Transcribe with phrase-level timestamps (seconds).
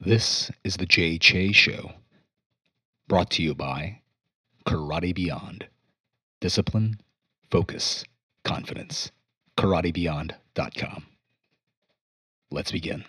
[0.00, 1.90] This is the JJ Show,
[3.08, 4.02] brought to you by
[4.64, 5.66] Karate Beyond.
[6.40, 7.00] Discipline,
[7.50, 8.04] focus,
[8.44, 9.10] confidence.
[9.56, 11.04] KarateBeyond.com.
[12.52, 13.04] Let's begin.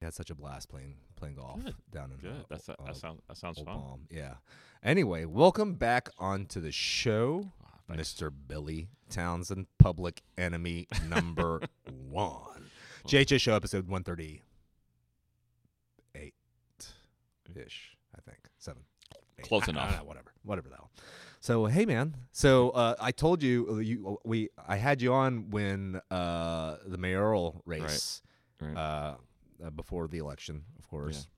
[0.00, 2.30] I had such a blast playing playing golf good, down in good.
[2.40, 3.66] Uh, That's a, that, uh, sound, that sounds fun.
[3.66, 4.00] Palm.
[4.10, 4.36] Yeah.
[4.82, 8.32] Anyway, welcome back onto the show, ah, oh, Mr.
[8.48, 11.60] Billy Townsend, public enemy number
[12.08, 12.70] one.
[13.06, 14.40] JJ Show episode 130.
[17.56, 18.82] Ish, I think seven.
[19.38, 19.44] eight.
[19.46, 19.98] Close I- I don't enough.
[20.00, 20.90] know, whatever, whatever the hell.
[21.40, 22.16] So hey, man.
[22.32, 26.98] So uh, I told you uh, you we I had you on when uh, the
[26.98, 28.22] mayoral race
[28.60, 28.74] Right.
[28.76, 29.14] uh,
[29.64, 31.28] uh, before the election, of course.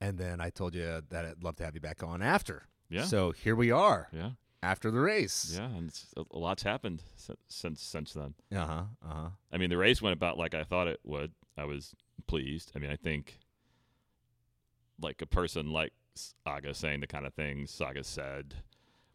[0.00, 2.66] And then I told you that I'd love to have you back on after.
[2.88, 3.04] Yeah.
[3.04, 4.30] So here we are yeah.
[4.62, 5.52] after the race.
[5.56, 5.66] Yeah.
[5.66, 8.34] And it's, a, a lot's happened since, since since then.
[8.52, 8.82] Uh huh.
[9.08, 9.28] Uh huh.
[9.52, 11.32] I mean, the race went about like I thought it would.
[11.56, 11.94] I was
[12.26, 12.72] pleased.
[12.74, 13.38] I mean, I think
[15.00, 18.54] like a person like Saga saying the kind of things Saga said,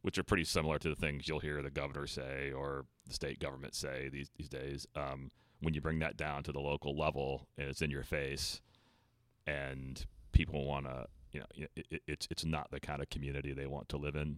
[0.02, 3.40] which are pretty similar to the things you'll hear the governor say or the state
[3.40, 4.88] government say these these days.
[4.96, 8.62] Um, when you bring that down to the local level and it's in your face,
[9.48, 13.54] and people want to, you know, it, it, it's it's not the kind of community
[13.54, 14.38] they want to live in.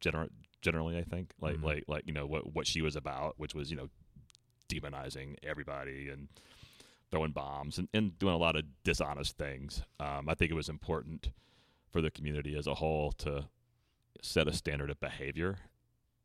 [0.00, 0.30] Gener-
[0.62, 1.64] generally, I think like Mhm.
[1.64, 3.88] like like you know what what she was about, which was you know
[4.68, 6.28] demonizing everybody and
[7.10, 9.82] throwing bombs and, and doing a lot of dishonest things.
[10.00, 11.30] Um, I think it was important
[11.90, 13.48] for the community as a whole to
[14.22, 15.56] set a standard of behavior,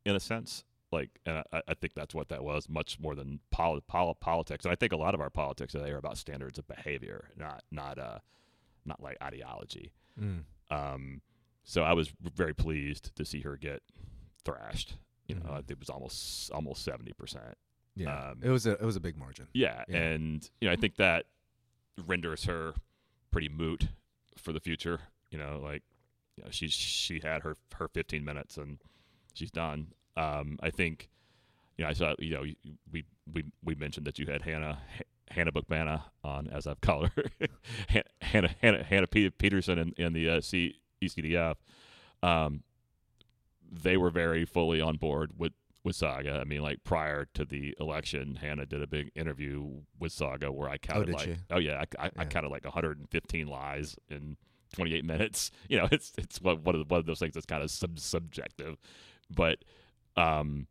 [0.05, 0.63] in a sense.
[0.91, 4.65] Like, and I, I think that's what that was, much more than poli- poli- politics.
[4.65, 7.63] And I think a lot of our politics today are about standards of behavior, not
[7.71, 8.19] not uh,
[8.85, 9.91] not like ideology.
[10.21, 10.43] Mm.
[10.69, 11.21] Um,
[11.63, 13.81] so I was very pleased to see her get
[14.43, 14.97] thrashed.
[15.27, 15.71] You know, Mhm.
[15.71, 17.57] it was almost almost seventy percent.
[17.95, 18.29] Yeah.
[18.31, 19.47] Um, it was a it was a big margin.
[19.53, 19.97] Yeah, Yeah.
[19.97, 21.25] and you know, I think that
[22.07, 22.73] renders her
[23.31, 23.87] pretty moot
[24.37, 24.99] for the future.
[25.31, 25.83] You know, like
[26.37, 28.79] you know, she's she had her her 15 minutes and
[29.33, 29.87] she's done.
[30.17, 31.09] Um, I think
[31.77, 32.43] you know, I saw you know
[32.91, 34.79] we we we mentioned that you had Hannah
[35.29, 37.23] Hannah Bookmana on as I've called her
[37.89, 41.55] Han- Hannah Hannah Hannah Pe- Peterson in, in the uh, C, ECDF.
[42.21, 42.63] Um,
[43.71, 45.53] they were very fully on board with
[45.83, 46.39] with Saga.
[46.39, 50.69] I mean, like prior to the election, Hannah did a big interview with Saga where
[50.69, 51.35] I counted did like, she?
[51.51, 54.37] oh yeah, I, I, I counted like 115 lies in
[54.73, 55.51] 28 minutes.
[55.69, 57.99] You know, it's it's one of the, one of those things that's kind of sub-
[57.99, 58.77] subjective,
[59.29, 59.59] but
[60.15, 60.67] um,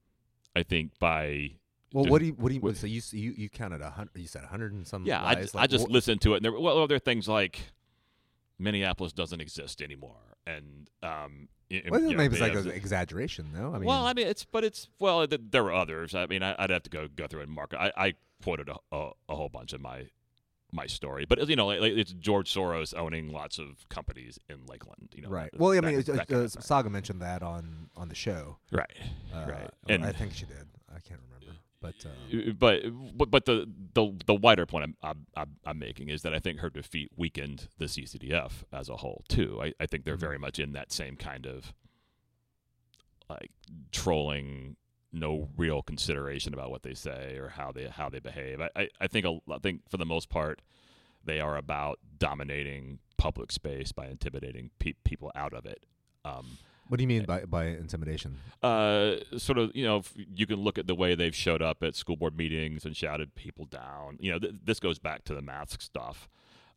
[0.55, 1.53] I think by
[1.93, 4.11] Well, what do you what do you what- so you you you counted a hundred?
[4.17, 5.05] You said a hundred and some.
[5.05, 7.01] yeah, I, lies, I like, just wh- listened to it, and there well, there are
[7.01, 7.61] things like
[8.59, 13.71] Minneapolis doesn't exist anymore, and um, y- Well, maybe it's like an exaggeration, though.
[13.75, 16.15] I mean, well, I mean, it's but it's well, th- there were others.
[16.15, 17.75] I mean, I, I'd have to go go through and mark.
[17.79, 20.09] I, I quoted a, a, a whole bunch of my
[20.75, 24.65] my story, but you know, like, like, it's George Soros owning lots of companies in
[24.67, 25.09] Lakeland.
[25.15, 25.51] You know, right.
[25.53, 26.49] that- Well, I mean, that uh, uh.
[26.49, 28.59] Saga mentioned that on on the show.
[28.71, 28.91] right,
[29.35, 30.67] Uh, right, and I think she did.
[30.89, 32.83] I can't remember, but uh, Uh, but
[33.19, 36.61] but but the the the wider point I'm, I'm I'm making is that I think
[36.61, 39.61] her defeat weakened the CCDF as a whole too.
[39.63, 40.21] I, I think they're Mhm.
[40.21, 41.75] very much in that same kind of
[43.29, 43.51] like
[43.91, 44.77] trolling,
[45.13, 48.61] no real consideration about what they say or how they how they behave.
[48.61, 50.63] I I, I think a, I think for the most part
[51.25, 55.85] they are about dominating public space by intimidating pe- people out of it.
[56.25, 56.59] Um,
[56.93, 58.37] what do you mean by by intimidation?
[58.63, 61.83] uh, sort of, you know, if you can look at the way they've showed up
[61.83, 64.19] at school board meetings and shouted people down.
[64.21, 66.29] You know, th- this goes back to the mask stuff,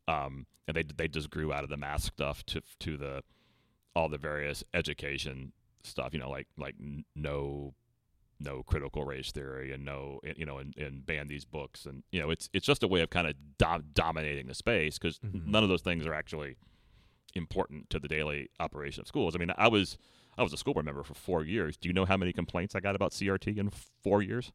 [0.08, 3.22] um, and they they just grew out of the mask stuff to to the
[3.94, 6.14] all the various education stuff.
[6.14, 6.76] You know, like like
[7.14, 7.74] no
[8.40, 12.20] no critical race theory and no you know and, and ban these books and you
[12.20, 15.46] know it's it's just a way of kind of dom- dominating the space because Mhm.
[15.46, 16.56] none of those things are actually
[17.36, 19.34] important to the daily operation of schools.
[19.34, 19.98] I mean, I was
[20.38, 21.76] I was a school board member for four years.
[21.76, 23.70] Do you know how many complaints I got about CRT in
[24.02, 24.52] four years?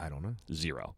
[0.00, 0.34] I, don't know.
[0.52, 0.96] Zero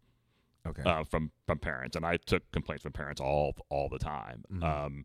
[0.66, 0.82] Okay.
[0.84, 4.44] uh, from from parents, and I took complaints from parents all all the time.
[4.52, 4.62] Mhm.
[4.62, 5.04] Um,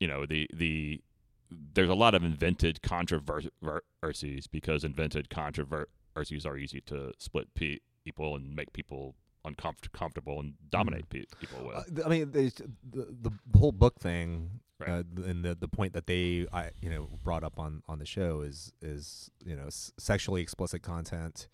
[0.00, 1.02] you know, the the
[1.50, 8.34] there's a lot of invented controversies because invented controversies are easy to split pe- people
[8.36, 9.14] and make people
[9.48, 11.98] uncomfortable and dominate pe- people with.
[11.98, 12.52] Uh, I mean, the,
[12.90, 14.90] the the whole book thing, Right.
[14.90, 18.06] uh, and the the point that they, I you know, brought up on on the
[18.06, 21.48] show is is you know s- sexually explicit content,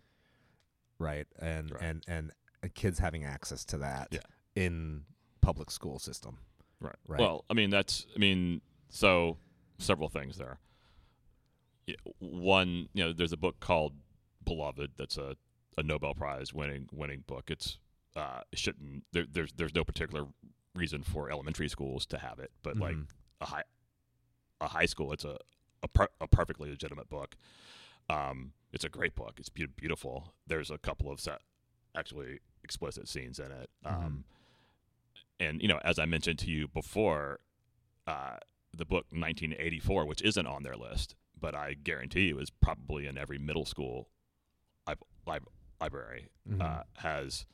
[0.98, 1.26] right?
[1.38, 1.82] And Right.
[1.82, 2.32] and and
[2.62, 4.20] uh, kids having access to that Yeah.
[4.54, 5.04] in
[5.40, 6.38] public school system.
[6.80, 6.96] Right.
[7.08, 7.20] Right.
[7.20, 9.38] Well, I mean, that's, I mean, so
[9.78, 10.58] several things there.
[12.18, 13.92] One, you know, there's a book called
[14.44, 15.36] Beloved that's a,
[15.76, 17.50] a Nobel Prize winning winning book.
[17.50, 17.78] It's
[18.16, 20.26] uh, shouldn't there, there's there's no particular
[20.74, 23.06] reason for elementary schools to have it, but like Mhm.
[23.40, 23.64] a high
[24.60, 25.38] a high school, it's a
[25.82, 27.36] a, per, a perfectly legitimate book.
[28.08, 29.34] Um, it's a great book.
[29.38, 30.32] It's be- beautiful.
[30.46, 31.42] There's a couple of set,
[31.94, 33.68] actually explicit scenes in it.
[33.84, 34.24] Um,
[35.38, 37.40] and you know, as I mentioned to you before,
[38.06, 38.38] uh,
[38.76, 43.18] the book 1984, which isn't on their list, but I guarantee you is probably in
[43.18, 44.08] every middle school
[45.26, 45.46] lib-
[45.80, 46.60] library, Mhm.
[46.62, 47.44] uh, has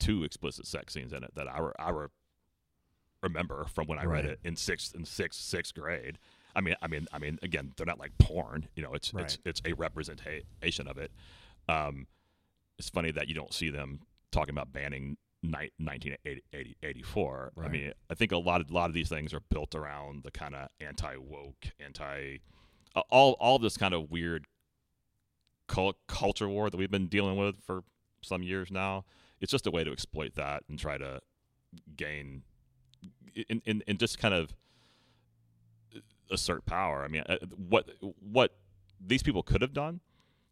[0.00, 2.06] two explicit sex scenes in it that I, re- I re-
[3.22, 6.18] remember from when I read it in sixth in sixth sixth grade.
[6.56, 8.68] I mean, I mean, I mean, again, they're not like porn.
[8.76, 9.38] You know, it's it's Right.
[9.44, 11.10] it's a representation of it.
[11.68, 12.06] Um,
[12.78, 14.00] it's funny that you don't see them
[14.30, 17.52] talking about banning ni- 1984.
[17.62, 20.22] I mean, I think a lot of a lot of these things are built around
[20.24, 22.38] the kind of anti woke, anti
[22.94, 24.46] uh, all all this kind of weird
[25.68, 27.82] cul- culture war that we've been dealing with for
[28.22, 29.04] some years now.
[29.40, 31.20] It's just a way to exploit that and try to
[31.96, 32.42] gain
[33.48, 34.54] and and, and just kind of
[36.30, 37.04] assert power.
[37.04, 37.90] I mean, uh, what
[38.20, 38.56] what
[39.00, 40.00] these people could have done,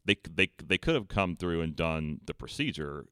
[0.05, 3.07] they they they could have come through and done the procedure,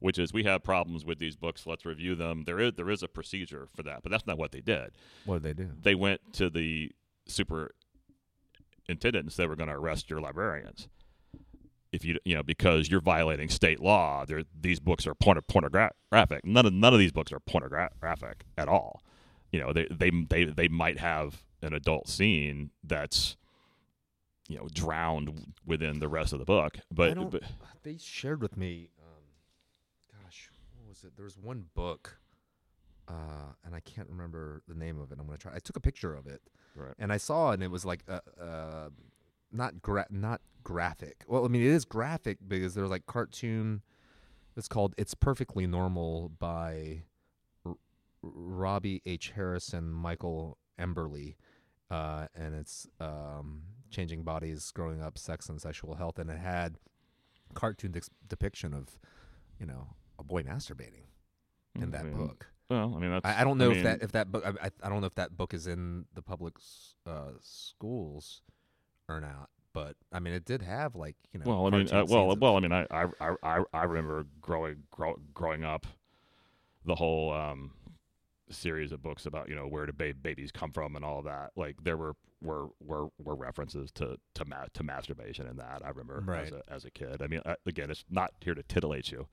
[0.00, 1.66] which is we have problems with these books.
[1.66, 2.44] Let's review them.
[2.46, 4.92] There is there is a procedure for that, but that's not what they did.
[5.24, 5.70] What did they do?
[5.82, 6.92] They went to the
[7.26, 7.74] superintendent
[9.24, 10.88] and said we're going to arrest your librarians.
[11.96, 16.44] If you you know because you're violating state law, there these books are porn- pornographic.
[16.44, 19.02] None of none of these books are pornographic at all.
[19.50, 23.36] You know they they they they might have an adult scene that's
[24.48, 27.42] you know drowned within the rest of the book, but, but
[27.82, 28.90] They shared with me.
[29.02, 31.16] Um, gosh, what was it?
[31.16, 32.18] There was one book,
[33.08, 35.18] uh, and I can't remember the name of it.
[35.18, 35.54] I'm gonna try.
[35.54, 36.42] I took a picture of it,
[36.74, 36.94] Right.
[36.98, 38.88] and I saw, it and it was like, uh, uh,
[39.56, 41.24] not gra- not graphic.
[41.28, 43.82] Well, I mean, it is graphic because there's like cartoon.
[44.56, 47.02] It's called "It's Perfectly Normal" by
[47.64, 47.76] R-
[48.22, 49.32] Robbie H.
[49.34, 51.36] Harrison, Michael Emberley,
[51.90, 56.78] uh, and it's um, changing bodies, growing up, sex and sexual health, and it had
[57.54, 58.98] cartoon dex depiction of,
[59.58, 59.88] you know,
[60.18, 61.04] a boy masturbating
[61.80, 62.46] in that I mean, book.
[62.68, 64.66] Well, I mean that's I, I don't know if mean, that if that book I,
[64.66, 66.54] I I don't know if that book is in the public
[67.06, 68.42] uh, schools
[69.08, 69.48] or not.
[69.72, 71.44] But I mean, it did have like you know.
[71.46, 73.06] Well, I mean, uh, well, of- well, I mean, I, I,
[73.42, 75.86] I, I- remember growing, grow, growing up,
[76.86, 77.72] the whole um,
[78.50, 81.50] series of books about you know where do ba- babies come from and all that.
[81.56, 85.82] Like there were were were, were references to to ma- to masturbation in that.
[85.84, 87.20] I remember as a as a kid.
[87.20, 89.26] I mean, uh, again, it's not here to titillate you.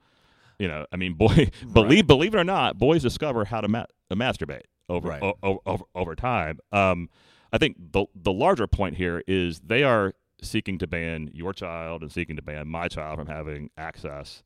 [0.58, 3.86] You know, I mean, boy, believe believe it or not, boys discover how to ma-
[4.12, 5.22] masturbate over Right.
[5.22, 6.58] o- o- over over time.
[6.70, 7.08] Um,
[7.54, 12.02] I think the the larger point here is they are seeking to ban your child
[12.02, 14.42] and seeking to ban my child from having access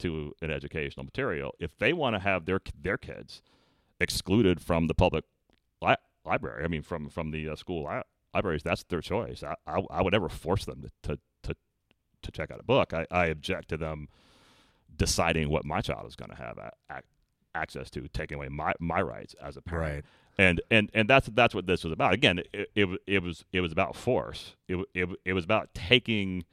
[0.00, 1.54] to an educational material.
[1.58, 3.40] If they want to have their their kids
[3.98, 5.24] excluded from the public
[5.80, 5.96] li-
[6.26, 8.02] library, I mean, from from the uh, school li-
[8.34, 9.42] libraries, that's their choice.
[9.42, 11.56] I, I, I would never force them to, to to
[12.20, 12.92] to check out a book.
[12.92, 14.08] I, I object to them
[14.94, 17.00] deciding what my child is going to have a, a,
[17.54, 20.04] access to, taking away my, my rights as a parent right,
[20.38, 22.12] and and and that's that's what this was about.
[22.14, 24.54] Again, it it, it was it was about force.
[24.68, 26.44] It, it it was about taking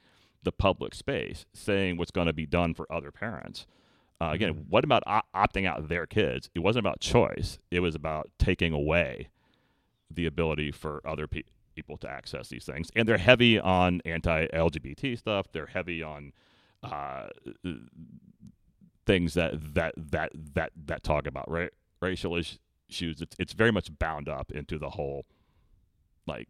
[0.44, 3.66] the public space, saying what's going to be done for other parents.
[4.22, 4.66] Uh, again, Mhm.
[4.70, 6.50] what about op- opting out their kids?
[6.56, 7.58] It wasn't about choice.
[7.72, 9.30] It was about taking away
[10.12, 11.44] the ability for other pe-
[11.76, 12.90] people to access these things.
[12.96, 15.52] And they're heavy on anti-LGBT stuff.
[15.52, 16.34] They're heavy on
[16.84, 17.28] uh,
[19.06, 21.68] things that that that that that talk about ra-
[22.02, 22.60] racial is-
[22.90, 23.22] issues.
[23.22, 25.26] It's it's very much bound up into the whole
[26.28, 26.48] like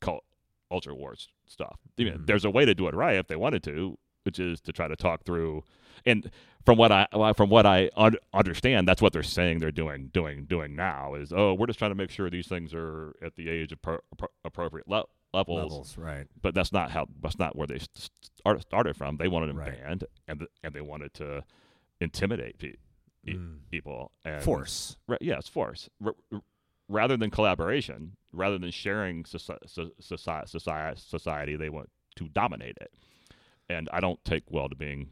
[0.00, 0.24] cul-
[0.70, 1.78] culture wars stuff.
[1.98, 2.26] I mean, Mhm.
[2.26, 4.88] There's a way to do it right if they wanted to, which is to try
[4.88, 5.64] to talk through.
[6.04, 6.30] And
[6.64, 10.44] from what I from what I un- understand, that's what they're saying they're doing doing
[10.44, 13.48] doing now is oh we're just trying to make sure these things are at the
[13.48, 17.66] age appro- appro- appropriate le- levels levels, right, but that's not how that's not where
[17.66, 18.10] they st-
[18.62, 19.16] started from.
[19.16, 19.80] They wanted them Right.
[19.80, 21.44] banned, and th- and they wanted to
[22.00, 22.58] intimidate
[23.26, 23.58] e- Mm.
[23.70, 24.12] people.
[24.24, 25.88] And force, Ra- yeah, force.
[26.04, 26.42] R- r-
[26.88, 32.92] rather than collaboration, rather than sharing soci- so- society, society, they want to dominate it.
[33.68, 35.10] And I don't take well to being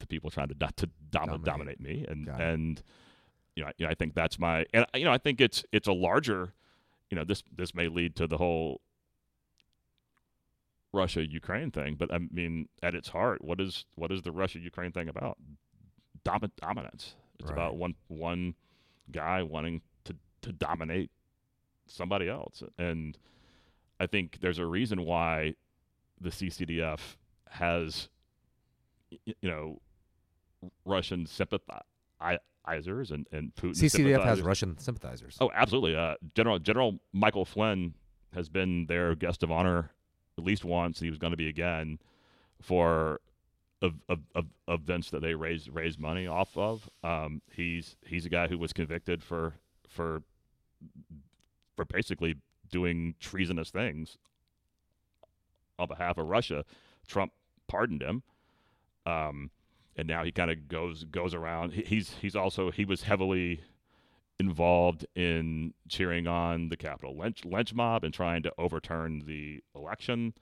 [0.00, 1.44] the people trying to do- to dom- Dominate.
[1.44, 2.04] dominate me.
[2.08, 2.44] And Got it.
[2.48, 2.82] and
[3.54, 5.64] you know, I- you know, I think that's my and you know, I think it's
[5.72, 6.54] it's a larger,
[7.10, 8.80] you know, this this may lead to the whole
[10.92, 14.58] Russia Ukraine thing, but I mean, at its heart, what is what is the Russia
[14.58, 15.38] Ukraine thing about?
[16.24, 17.14] Domin- dominance.
[17.42, 17.58] It's Right.
[17.58, 18.54] about one one
[19.10, 21.10] guy wanting to to dominate
[21.86, 23.18] somebody else, and
[24.00, 25.54] I think there's a reason why
[26.20, 27.16] the CCDF
[27.50, 28.08] has,
[29.10, 29.80] you know,
[30.84, 34.40] Russian sympathizers and and Putin CCDF has.
[34.40, 35.36] Russian sympathizers.
[35.40, 35.96] Oh, absolutely.
[35.96, 37.94] Uh, General General Michael Flynn
[38.34, 39.90] has been their guest of honor
[40.38, 41.00] at least once.
[41.00, 41.98] He was going to be again
[42.60, 43.20] for
[43.82, 46.88] of, of, of events that they raise raise money off of.
[47.02, 49.54] Um, he's he's a guy who was convicted for
[49.88, 50.22] for
[51.76, 52.36] for basically
[52.70, 54.16] doing treasonous things
[55.78, 56.64] on behalf of Russia.
[57.06, 57.32] Trump
[57.68, 58.22] pardoned him.
[59.04, 59.50] Um,
[59.96, 61.72] and now he kind of goes goes around.
[61.72, 63.62] He, he's he's also he was heavily
[64.40, 70.34] involved in cheering on the Capitol lynch, lynch mob and trying to overturn the election.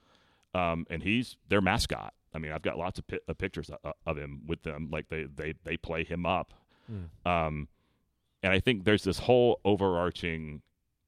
[0.54, 2.14] Um, and he's their mascot.
[2.34, 4.88] I mean, I've got lots of, pi- of pictures of, of him with them.
[4.90, 6.54] Like they they they play him up.
[6.90, 7.30] Mm.
[7.30, 7.68] Um,
[8.42, 10.62] and I think there's this whole overarching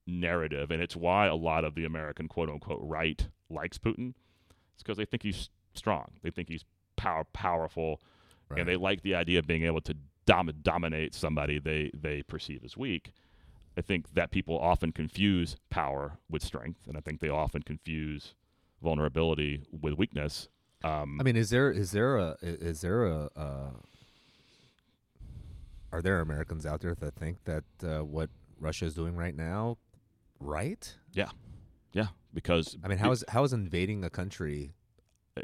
[0.07, 4.15] narrative, and it's why a lot of the American quote unquote right likes Putin.
[4.75, 6.07] It's because they think he's strong.
[6.23, 6.65] They think he's
[6.97, 8.01] power powerful
[8.49, 8.61] Right.
[8.61, 12.63] and they like the idea of being able to dom- dominate somebody they they perceive
[12.65, 13.13] as weak.
[13.79, 18.35] I think that people often confuse power with strength, and I think they often confuse
[18.83, 20.49] vulnerability with weakness.
[20.85, 23.71] Um, I mean, is there is there a is there a uh,
[25.93, 29.77] are there Americans out there that think that uh, what Russia is doing right now
[30.41, 30.97] right?
[31.13, 31.31] yeah,
[31.93, 32.09] yeah.
[32.35, 34.75] because I mean, how is how is invading a country?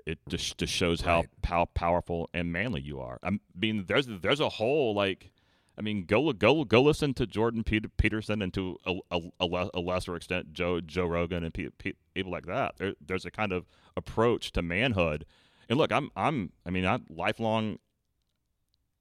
[0.04, 1.28] it, just just shows how Right.
[1.44, 3.18] how powerful and manly you are.
[3.22, 5.32] I mean, there's there's a whole like.
[5.76, 8.96] I mean, go go go listen to Jordan Peterson and to a,
[9.40, 12.76] a, a, lesser extent Joe Joe Rogan and pe- pe- people like that.
[12.78, 15.24] There, there's a kind of approach to manhood.
[15.68, 17.78] And look, I'm I'm I mean, I'm lifelong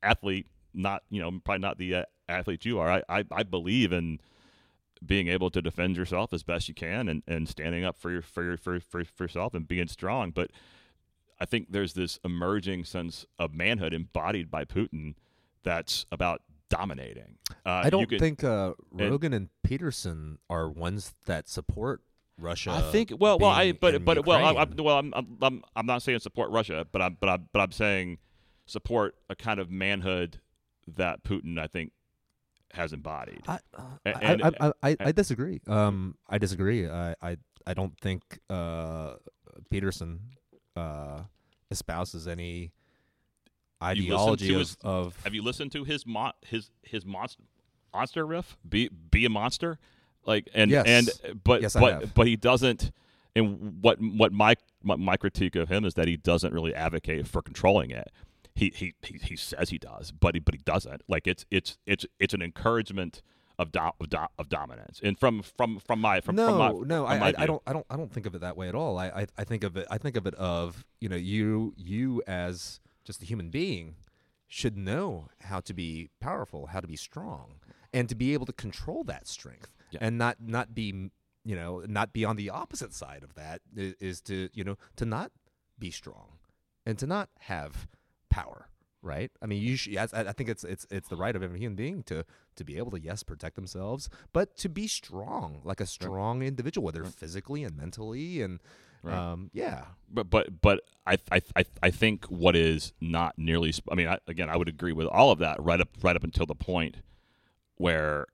[0.04, 2.92] athlete, not you know probably not the uh, athlete you are.
[2.92, 4.20] I, I I believe in
[5.06, 8.22] being able to defend yourself as best you can and, and standing up for your
[8.22, 10.32] for your for, for, for yourself and being strong.
[10.32, 10.52] But
[11.40, 15.16] I think there's this emerging sense of manhood embodied by Putin
[15.64, 17.38] that's about dominating.
[17.66, 22.02] Uh, I don't can- think uh, and- Rogan and Peterson are ones that support
[22.40, 22.72] Russia.
[22.72, 25.38] I think well, well, I being but in but well, I, I, well, I'm, I'm
[25.42, 28.20] I'm I'm not saying support Russia, but I'm but I'm but I'm saying
[28.66, 30.40] support a kind of manhood
[30.96, 31.92] that Putin I think
[32.74, 33.42] has embodied.
[33.48, 35.62] I, uh, and- I, I, I, I disagree.
[35.68, 36.88] Um, I disagree.
[36.88, 39.14] I, I, I don't think uh,
[39.70, 40.20] Peterson
[40.76, 41.22] uh,
[41.72, 42.74] espouses any
[43.82, 47.42] ideology to of, his- of Have you listened to his mon- his his monster
[47.94, 48.58] monster riff?
[48.68, 49.80] Be be a monster,
[50.28, 50.86] like and Yes.
[50.86, 52.92] and but Yes, but but he doesn't.
[53.36, 57.42] And what what my my critique of him is that he doesn't really advocate for
[57.42, 58.12] controlling it.
[58.54, 61.02] He he he, he says he does, but he but he doesn't.
[61.08, 63.22] Like it's it's it's it's an encouragement
[63.60, 65.00] of do, of, do, of dominance.
[65.04, 67.62] And from from from my from no, from my, no, from I, I, I don't,
[67.66, 68.98] I don't, I don't think of it that way at all.
[69.00, 72.22] I, I, I think of it, I think of it of you know, you, you
[72.28, 73.96] as just a human being
[74.48, 77.56] should know how to be powerful, how to be strong,
[77.94, 80.00] and to be able to control that strength, Yeah.
[80.02, 81.12] and not, not be,
[81.46, 84.78] you know, not be on the opposite side of that is, is to, you know,
[84.98, 85.32] to not
[85.80, 86.40] be strong
[86.86, 87.88] and to not have
[88.30, 88.68] power.
[89.04, 89.32] Right.
[89.42, 91.76] I mean, you should, I, I think it's it's it's the right of every human
[91.76, 92.26] being to
[92.56, 96.84] to be able to yes protect themselves, but to be strong, like a strong individual,
[96.84, 98.60] whether physically and mentally, and
[99.04, 99.16] Right.
[99.16, 103.72] um, yeah, but but but I I I I think what is not nearly.
[103.72, 106.16] sp- I mean, I, again, I would agree with all of that right up right
[106.16, 106.98] up until the point
[107.76, 108.26] where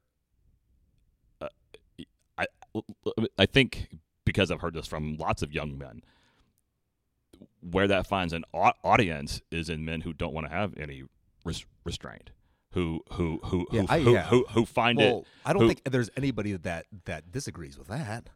[3.38, 3.90] I think
[4.26, 6.02] because I've heard this from lots of young men,
[7.62, 11.04] where that finds an audience is in men who don't want to have any
[11.44, 12.32] res- restraint,
[12.72, 14.24] who who who Yeah, who, I- who, yeah.
[14.26, 18.30] who who find it I don't who- think there's anybody that that disagrees with that.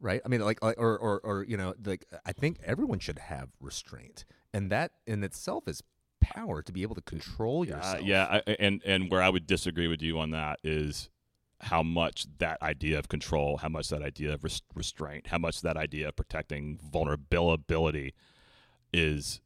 [0.00, 0.20] Right?
[0.24, 4.24] I mean, like, or, or, or, you know, like, I think everyone should have restraint,
[4.54, 5.82] and that in itself is
[6.20, 8.02] power to be able to control Uh, yourself.
[8.02, 11.10] yeah, I, and and where I would disagree with you on that is
[11.62, 15.60] how much that idea of control, how much that idea of res- restraint, how much
[15.62, 18.14] that idea of protecting vulnerability
[18.92, 19.40] is,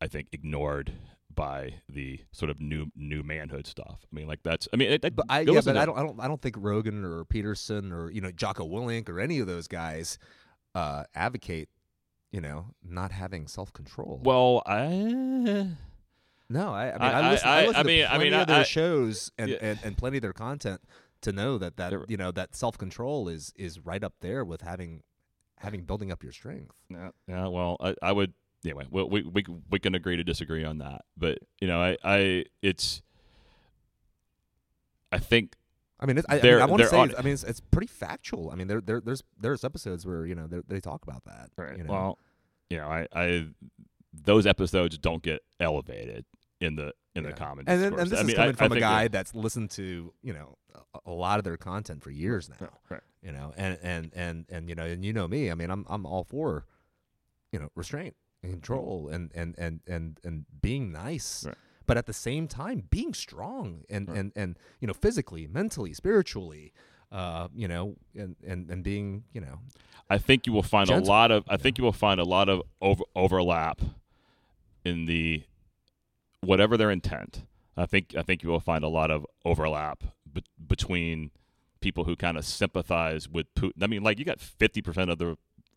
[0.00, 0.92] I think, ignored
[1.34, 4.00] by the sort of new new manhood stuff.
[4.02, 4.68] I mean, like that's.
[4.72, 6.56] I mean, it, it- But I, yeah, but I don't, I don't, I don't think
[6.58, 10.18] Rogan or Peterson or you know Jocko Willink or any of those guys
[10.74, 11.68] uh, advocate,
[12.32, 14.20] you know, not having self control.
[14.24, 15.68] Well, I.
[16.50, 18.24] no, I, I mean, I- I, listen, I, I- listen I to mean- I plenty
[18.30, 19.56] mean, of their I- shows and, Yeah.
[19.60, 20.80] and, and plenty of their content
[21.22, 24.44] to know that that There- you know that self control is is right up there
[24.44, 25.02] with having
[25.58, 26.74] having building up your strength.
[26.88, 27.48] Yeah, yeah.
[27.48, 28.32] Well, I, I would
[28.64, 28.86] anyway.
[28.90, 32.44] Well, we we we can agree to disagree on that, but you know, I I
[32.62, 33.02] it's.
[35.10, 35.56] I think
[36.00, 37.60] I mean, it's, I, I, mean, I want to say, are- I mean, it's, it's
[37.60, 38.50] pretty factual.
[38.50, 41.50] I mean, there, there, there's, there's episodes where you know they they talk about that.
[41.56, 41.76] Right.
[41.76, 41.92] You know?
[41.92, 42.18] Well,
[42.70, 43.46] you know, I, I
[44.12, 46.24] those episodes don't get elevated.
[46.60, 47.30] In the in Yeah.
[47.30, 49.02] the common and then, and this I is mean, coming I, from I a guy
[49.04, 50.56] that- that's listened to you know
[50.94, 52.68] a, a lot of their content for years now.
[52.88, 53.00] right.
[53.22, 55.50] You know, and and and and you know, and you know me.
[55.50, 56.64] I mean, I'm I'm all for
[57.52, 61.44] you know restraint and control and and and and and being nice.
[61.46, 61.56] Right.
[61.86, 64.18] But at the same time, being strong and, Right.
[64.18, 66.72] and, and you know physically, mentally, spiritually,
[67.10, 69.58] uh, you know, and, and, and being you know
[70.10, 71.44] I think you will find Gentle, a lot of.
[71.48, 73.80] I think you will find a lot of over, overlap
[74.84, 75.42] in the
[76.42, 77.44] whatever their intent.
[77.76, 80.02] I think I think you will find a lot of overlap
[80.32, 81.30] be- between
[81.80, 83.82] people who kind of sympathize with Putin.
[83.82, 85.36] I mean, like you got fifty percent of the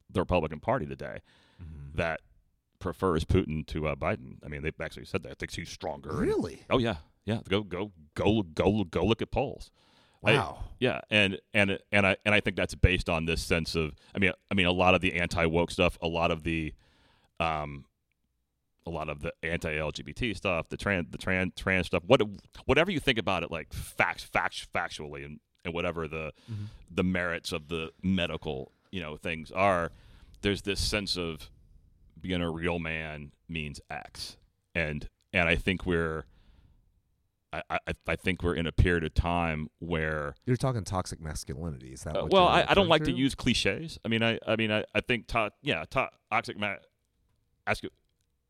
[0.10, 1.20] the Republican Party today
[1.94, 2.22] that
[2.80, 4.38] prefers Putin to uh, Biden.
[4.44, 5.38] I mean, they've actually said that.
[5.40, 6.10] Thinks he's stronger.
[6.10, 7.40] and- really oh yeah, yeah.
[7.48, 9.70] Go go go go go look at polls.
[10.24, 10.64] I- wow.
[10.80, 14.20] Yeah, and and and I and I think that's based on this sense of I
[14.20, 16.74] mean I mean a lot of the anti woke stuff, a lot of the
[17.40, 17.86] um
[18.86, 22.22] a lot of the anti LGBT stuff, the trans the trans trans stuff, what
[22.66, 26.68] whatever you think about it like facts facts factually and, and whatever the Mhm.
[26.90, 29.92] the merits of the medical, you know, things are,
[30.42, 31.50] there's this sense of
[32.20, 34.38] being a real man means X.
[34.74, 36.26] And and I think we're
[37.54, 41.90] I, I, I think we're in a period of time where You're talking toxic masculinity.
[41.92, 44.00] Is that uh, well, I, I don't like to use cliches.
[44.06, 46.76] I mean, I, I mean, I, I think to, yeah, to, toxic ma-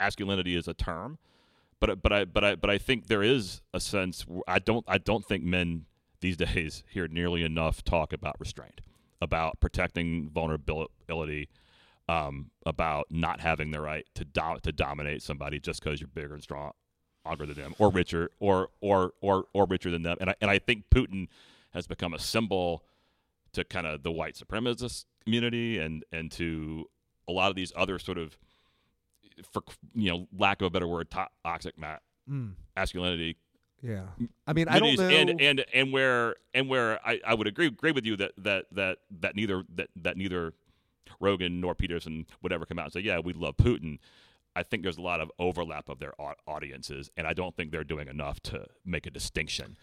[0.02, 1.20] masculinity is a term,
[1.80, 4.26] but but I but I but I think there is a sense.
[4.48, 5.86] I don't I don't think men
[6.22, 8.82] these days hear nearly enough talk about restraint,
[9.22, 11.50] about protecting vulnerability,
[12.10, 16.34] um, about not having the right to do- to dominate somebody just because you're bigger
[16.34, 16.72] and strong,
[17.22, 20.18] stronger than them, or richer, or or or or richer than them.
[20.20, 21.28] And I and I think Putin
[21.74, 22.84] has become a symbol
[23.54, 26.90] to kind of the white supremacist community and and to
[27.28, 28.36] a lot of these other sort of
[29.52, 29.62] for
[29.94, 31.10] you know lack of a better word
[31.44, 31.98] toxic ma-
[32.30, 33.38] Mm, masculinity
[33.84, 34.04] yeah.
[34.46, 35.08] I mean, I don't know.
[35.10, 38.66] and and and where and where I, I would agree agree with you that that
[38.74, 40.54] that that neither that that neither
[41.20, 43.98] Rogan nor Peterson would ever come out and say yeah we love Putin.
[44.56, 46.14] I think there's a lot of overlap of their
[46.46, 49.78] audiences, and I don't think they're doing enough to make a distinction.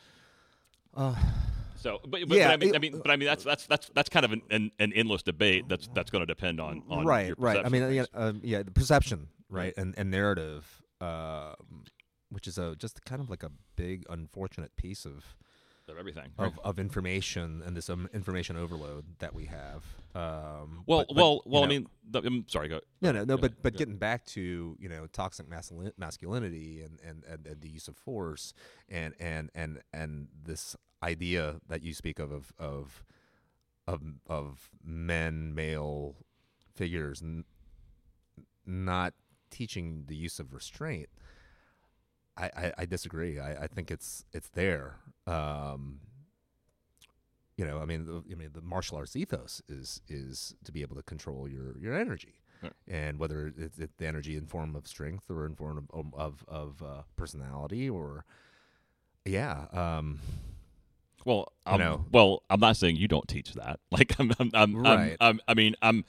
[0.95, 1.15] uh,
[1.75, 3.67] So, but, but, Yeah, but I mean, it- I mean, but I mean, that's that's
[3.67, 5.69] that's that's kind of an, an, an endless debate.
[5.69, 7.65] That's that's going to depend on, on right, right.
[7.65, 11.85] I mean, yeah, um, yeah, the perception, right, and and narrative, um,
[12.31, 15.37] which is a just kind of like a big unfortunate piece of
[15.89, 16.31] of everything.
[16.39, 19.85] of, of information and this um, information overload that we have.
[20.15, 21.65] Um, Well, but- but, well, well.
[21.65, 22.69] I mean, the, I'm sorry.
[22.69, 22.81] Go.
[23.01, 23.39] No, no, no.
[23.39, 23.79] But but yeah.
[23.79, 28.53] getting back to you know toxic masculinity and, and, and, and the use of force
[28.91, 33.03] and and and and this idea that you speak of of of
[33.87, 36.17] of, of men male
[36.75, 37.45] figures n-
[38.67, 39.15] not
[39.51, 41.09] teaching the use of restraint.
[42.37, 43.39] I, I, I disagree.
[43.41, 44.97] I, I think it's it's there.
[45.27, 46.01] Um,
[47.57, 50.83] you know, I mean, the, I mean, the martial arts ethos is is to be
[50.83, 52.73] able to control your your energy, Right.
[52.87, 56.45] and whether it's, it's the energy in form of strength or in form of of,
[56.47, 58.25] of uh, personality or
[59.25, 60.21] yeah, um,
[61.25, 62.05] Well, You I'm, know.
[62.13, 63.81] well, I'm not saying you don't teach that.
[63.91, 65.17] Like, I'm, I'm, I'm, Right.
[65.21, 66.05] I'm, I'm I mean, I'm,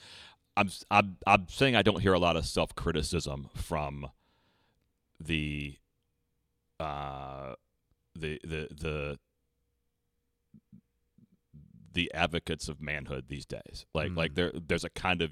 [0.59, 4.09] I'm, I'm, I'm saying I don't hear a lot of self criticism from
[5.19, 5.77] the,
[6.79, 7.53] uh,
[8.15, 9.19] the, the, the,
[11.93, 13.85] the advocates of manhood these days.
[13.93, 14.35] Like, like Mm.
[14.35, 15.31] there, there's a kind of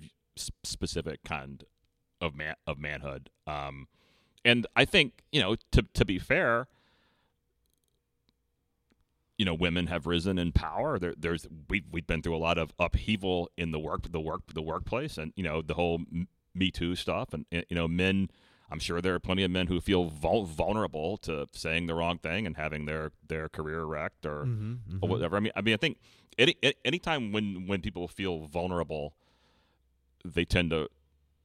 [0.64, 1.64] specific kind
[2.22, 3.30] of man of manhood.
[3.46, 3.88] Um,
[4.46, 6.68] and I think you know, to to be fair,
[9.38, 10.98] you know women have risen in power.
[11.00, 14.42] There, there's we've we've been through a lot of upheaval in the work the work
[14.54, 16.02] the workplace and you know the whole
[16.56, 17.34] me too stuff.
[17.34, 18.30] And you know men
[18.70, 22.18] i'm sure there are plenty of men who feel vul- vulnerable to saying the wrong
[22.18, 24.98] thing and having their their career wrecked or, Mm-hmm.
[25.02, 25.38] or whatever.
[25.38, 25.98] I mean i mean i think
[26.38, 29.14] any anytime when when people feel vulnerable
[30.26, 30.90] they tend to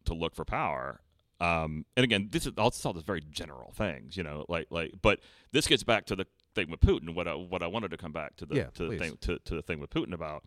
[0.06, 1.00] to look for power.
[1.40, 4.44] Um and again this is all, this is all just very general things you know
[4.48, 5.20] like like but
[5.52, 7.14] this gets back to the thing with Putin.
[7.14, 9.38] What I what I wanted to come back to the Yeah, to the thing to,
[9.38, 10.44] to the thing with Putin about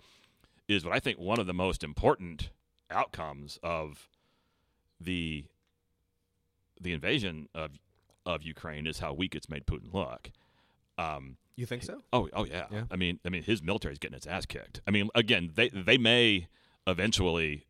[0.67, 2.49] is what I think one of the most important
[2.89, 4.09] outcomes of
[4.99, 5.45] the
[6.79, 7.71] the invasion of
[8.25, 10.31] of Ukraine is how weak it's made Putin look.
[10.97, 12.01] Um, You think so?
[12.11, 12.65] Oh, oh yeah.
[12.71, 12.83] Yeah.
[12.89, 14.81] I mean, I mean, his military's getting its ass kicked.
[14.87, 16.47] I mean, again, they they may
[16.87, 17.65] eventually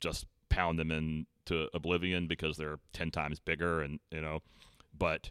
[0.00, 4.40] just pound them into oblivion because they're ten times bigger, and you know,
[4.96, 5.30] but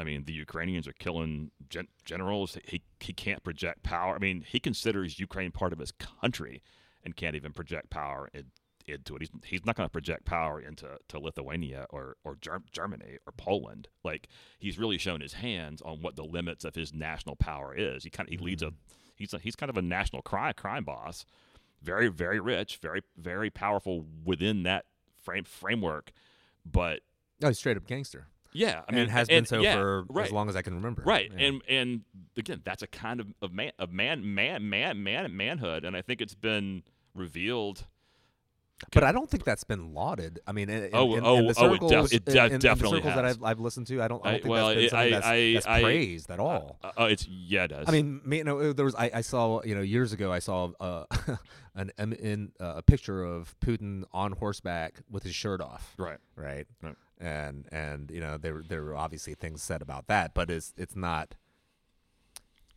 [0.00, 2.56] I mean, the Ukrainians are killing gen- generals.
[2.64, 4.14] He he can't project power.
[4.14, 6.62] I mean, he considers Ukraine part of his country
[7.04, 8.46] and can't even project power in,
[8.86, 9.22] into it.
[9.22, 13.32] He's he's not going to project power into to Lithuania or or Ger- Germany or
[13.32, 13.88] Poland.
[14.02, 18.04] Like he's really shown his hands on what the limits of his national power is.
[18.04, 18.94] He kind of he leads a mm-hmm.
[19.16, 21.26] he's a, he's kind of a national crime crime boss.
[21.82, 24.86] Very very rich, very very powerful within that
[25.22, 26.12] frame framework.
[26.64, 27.00] But
[27.40, 28.28] No, he's straight up gangster.
[28.52, 30.26] Yeah, I I mean, mean, has been so yeah, for right.
[30.26, 31.02] as long as I can remember.
[31.04, 31.30] Right.
[31.36, 31.46] Yeah.
[31.46, 32.00] And and
[32.36, 36.02] again, that's a kind of, of man of man man man man manhood and I
[36.02, 36.82] think it's been
[37.14, 37.86] revealed
[38.92, 40.40] but I don't think that's been lauded.
[40.46, 42.34] I mean, in, in- Oh, in, oh, in the oh, it circles, def- it in-
[42.34, 43.24] de- in, in definitely the circles that.
[43.26, 45.06] I've, I've listened to, I don't, I I- don't think well, that's been it- something
[45.06, 46.78] I- that's, I- that's I- praised at all.
[46.82, 47.86] uh, oh it's yeah, it does.
[47.88, 50.38] I mean, me- you know, there was I, I saw you know years ago I
[50.38, 51.04] saw uh,
[51.74, 56.16] an in uh, a picture of Putin on horseback with his shirt off, right.
[56.34, 56.66] right?
[56.82, 56.96] Right.
[57.20, 60.96] And and you know there there were obviously things said about that, but it's it's
[60.96, 61.34] not,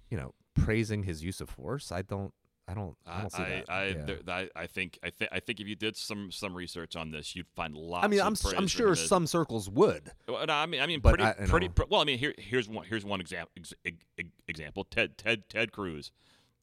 [0.10, 1.92] you know, praising his use of force.
[1.94, 2.34] I don't
[2.68, 3.66] I don't I I don't see I that.
[3.70, 4.04] I, Yeah.
[4.06, 7.12] there- I I think I think I think if you did some some research on
[7.12, 10.12] this, you'd find lots I mean, I'm I'm sure some circles would.
[10.28, 11.70] Well, no, I mean, I mean, But pretty, I- pretty.
[11.70, 12.86] pr- well, I mean, here, here's one.
[12.86, 13.52] Here's one example.
[13.58, 14.84] Ex, ex, ex- example.
[14.84, 16.12] Ted, Ted, Ted Cruz,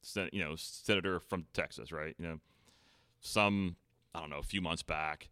[0.01, 2.15] sen- you know, senator from Texas, right?
[2.19, 2.39] You know,
[3.19, 3.75] some
[4.13, 5.29] I don't know, a few months back,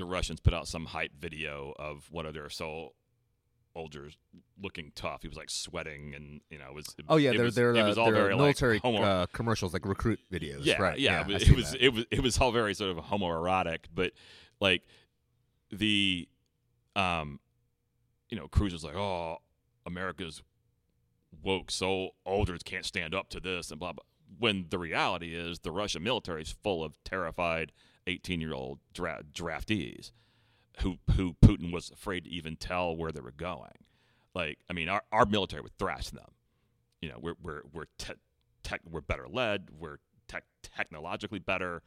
[0.00, 2.94] the Russians put out some hype video of one of their soul
[3.72, 4.16] soldiers
[4.60, 5.22] looking tough.
[5.22, 6.94] He was like sweating, and you know, it was.
[7.08, 10.20] Oh yeah, they're was, they're, uh, all they're very military like, uh, commercials like recruit
[10.32, 10.60] videos.
[10.64, 10.98] yeah, right?
[10.98, 11.18] yeah.
[11.18, 11.84] I it was it was, that.
[11.84, 14.12] it was it was all very sort of homoerotic, but
[14.60, 14.82] like
[15.70, 16.28] the
[16.96, 17.40] um
[18.28, 19.38] you know, Cruz was like, "Oh,
[19.86, 20.42] America's
[21.42, 24.04] woke so soldiers can't stand up to this and blah blah."
[24.38, 27.72] When the reality is, the Russian military is full of terrified
[28.10, 30.12] eighteen-year-old dra- draftees
[30.80, 33.84] who who Putin was afraid to even tell where they were going.
[34.34, 36.30] Like, I mean, our, our military would thrash them.
[37.00, 38.22] You know, we're we're we're te-
[38.62, 41.82] tech, we're better led, we're tech, technologically better,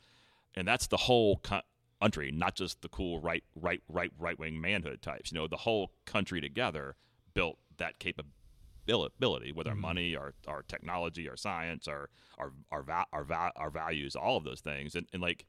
[0.56, 1.62] and that's the whole co-
[2.02, 5.32] country, not just the cool right right right right wing manhood types.
[5.32, 6.96] You know, the whole country together
[7.34, 9.82] built that capability with our mm-hmm.
[9.82, 14.38] money, our our technology, our science, our our our va- our, va- our values, all
[14.38, 14.96] of those things.
[14.96, 15.46] And, and like,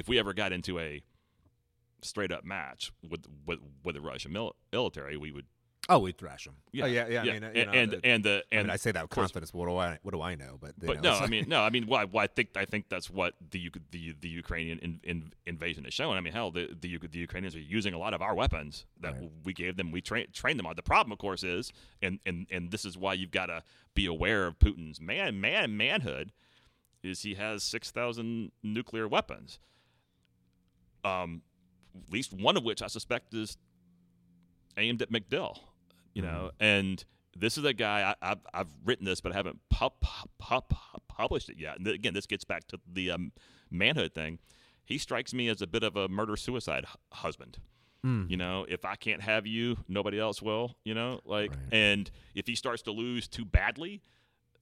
[0.00, 1.02] if we ever got into a
[2.02, 5.44] straight up match with with with the Russian mil- military, we would
[5.90, 6.54] oh, we thrash them.
[6.72, 7.20] yeah oh, yeah, yeah.
[7.20, 9.02] I mean, uh, you and know, and, the- and the I mean, I say that
[9.02, 9.50] with confidence.
[9.50, 10.56] But what do I what do I know?
[10.58, 12.56] But but know, no, I like- mean, no, I mean, well, I, well, I think
[12.56, 16.16] I think that's what the the the Ukrainian in, in, invasion is showing.
[16.16, 19.12] I mean, hell, the, the the Ukrainians are using a lot of our weapons that
[19.12, 19.30] Right.
[19.44, 19.92] we gave them.
[19.92, 20.76] We train trained them on.
[20.76, 23.62] The problem, of course, is and and and this is why you've got to
[23.94, 26.32] be aware of Putin's man man manhood.
[27.02, 29.58] Is he has six thousand nuclear weapons?
[31.04, 31.42] Um,
[32.06, 33.56] at least one of which I suspect is
[34.76, 35.58] aimed at MacDill.
[36.14, 37.02] You know, and
[37.36, 40.60] this is a guy I, I've I've written this, but I haven't pu- pu- pu-
[40.68, 41.76] pu- published it yet.
[41.76, 43.32] And th- again, this gets back to the um,
[43.70, 44.40] manhood thing.
[44.84, 47.58] He strikes me as a bit of a murder suicide hu- husband.
[48.02, 48.24] Hmm.
[48.28, 50.74] You know, if I can't have you, nobody else will.
[50.84, 51.58] You know, like, Right.
[51.70, 54.02] and if he starts to lose too badly,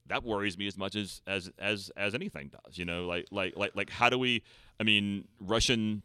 [0.05, 2.77] that worries me as much as as as as anything does.
[2.77, 4.43] You know, like like like like how do we?
[4.79, 6.03] I mean, Russian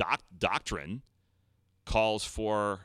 [0.00, 1.02] doc- doctrine
[1.84, 2.80] calls for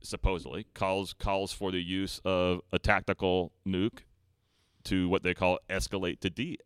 [0.00, 4.00] supposedly calls calls for the use of a tactical nuke
[4.84, 6.58] to what they call escalate to de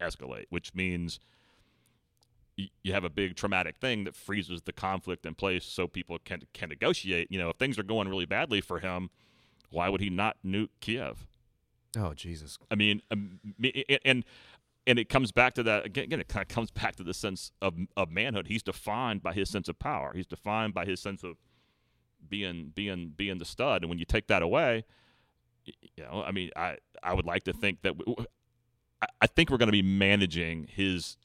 [0.00, 1.20] escalate, which means
[2.56, 6.42] you have a big traumatic thing that freezes the conflict in place so people can
[6.52, 7.30] can negotiate.
[7.30, 9.10] You know, if things are going really badly for him,
[9.70, 11.26] why would he not nuke Kiev?
[11.96, 12.58] oh Jesus.
[12.70, 13.38] I mean, um,
[14.04, 14.24] and
[14.86, 16.04] and it comes back to that again.
[16.04, 18.46] Again, it kind of comes back to the sense of of manhood.
[18.48, 20.12] He's defined by his sense of power.
[20.14, 21.36] He's defined by his sense of
[22.28, 23.82] being being being the stud.
[23.82, 24.84] And when you take that away,
[25.64, 28.14] you know, I mean, I I would like to think that we,
[29.02, 31.16] I, I think we're going to be managing his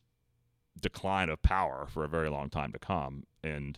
[0.82, 3.24] decline of power for a very long time to come.
[3.44, 3.78] And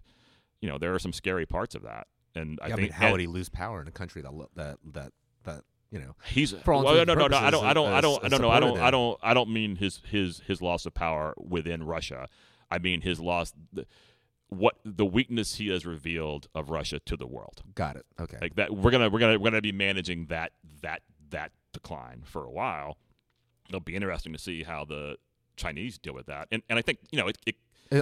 [0.61, 2.05] you know, there are some scary parts of that.
[2.35, 4.21] And I Yeah, I, think mean, how and- would he lose power in a country
[4.21, 5.13] that that that
[5.43, 6.15] that you know?
[6.25, 7.37] He's For all well, no, no, no, no.
[7.37, 8.49] I don't, I don't, I don't, I don't know.
[8.49, 12.27] I don't, I don't, I don't mean his his his loss of power within Russia.
[12.69, 13.85] I mean his loss, the,
[14.49, 17.63] what the weakness he has revealed of Russia to the world.
[17.75, 18.05] Got it.
[18.19, 18.37] Okay.
[18.41, 22.45] Like that, we're gonna, we're gonna, we're gonna be managing that that that decline for
[22.45, 22.97] a while.
[23.67, 25.17] It'll be interesting to see how the
[25.55, 26.47] Chinese deal with that.
[26.51, 27.37] And and I think you know it.
[27.45, 27.55] it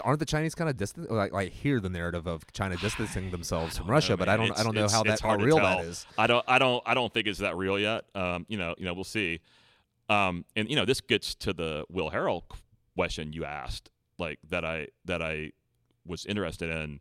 [0.04, 1.12] Aren't the Chinese kind of distant?
[1.12, 4.58] Like, I hear the narrative of China distancing themselves from Russia, know, but I don't.
[4.58, 6.06] I don't know how it's that how real that is.
[6.18, 8.06] I don't, I don't, I don't think it's that real yet.
[8.14, 9.40] Um, you know, you know, we'll see.
[10.10, 12.44] Um, and you know, this gets to the Will Harrell
[12.96, 15.52] question you asked, like that I that I
[16.06, 17.00] was interested in.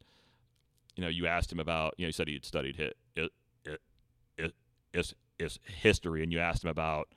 [0.96, 1.94] You know, you asked him about.
[1.98, 3.32] You know, you said he had studied hit it,
[3.64, 3.80] it,
[4.36, 4.54] it,
[4.92, 7.08] it's, it's history, and you asked him about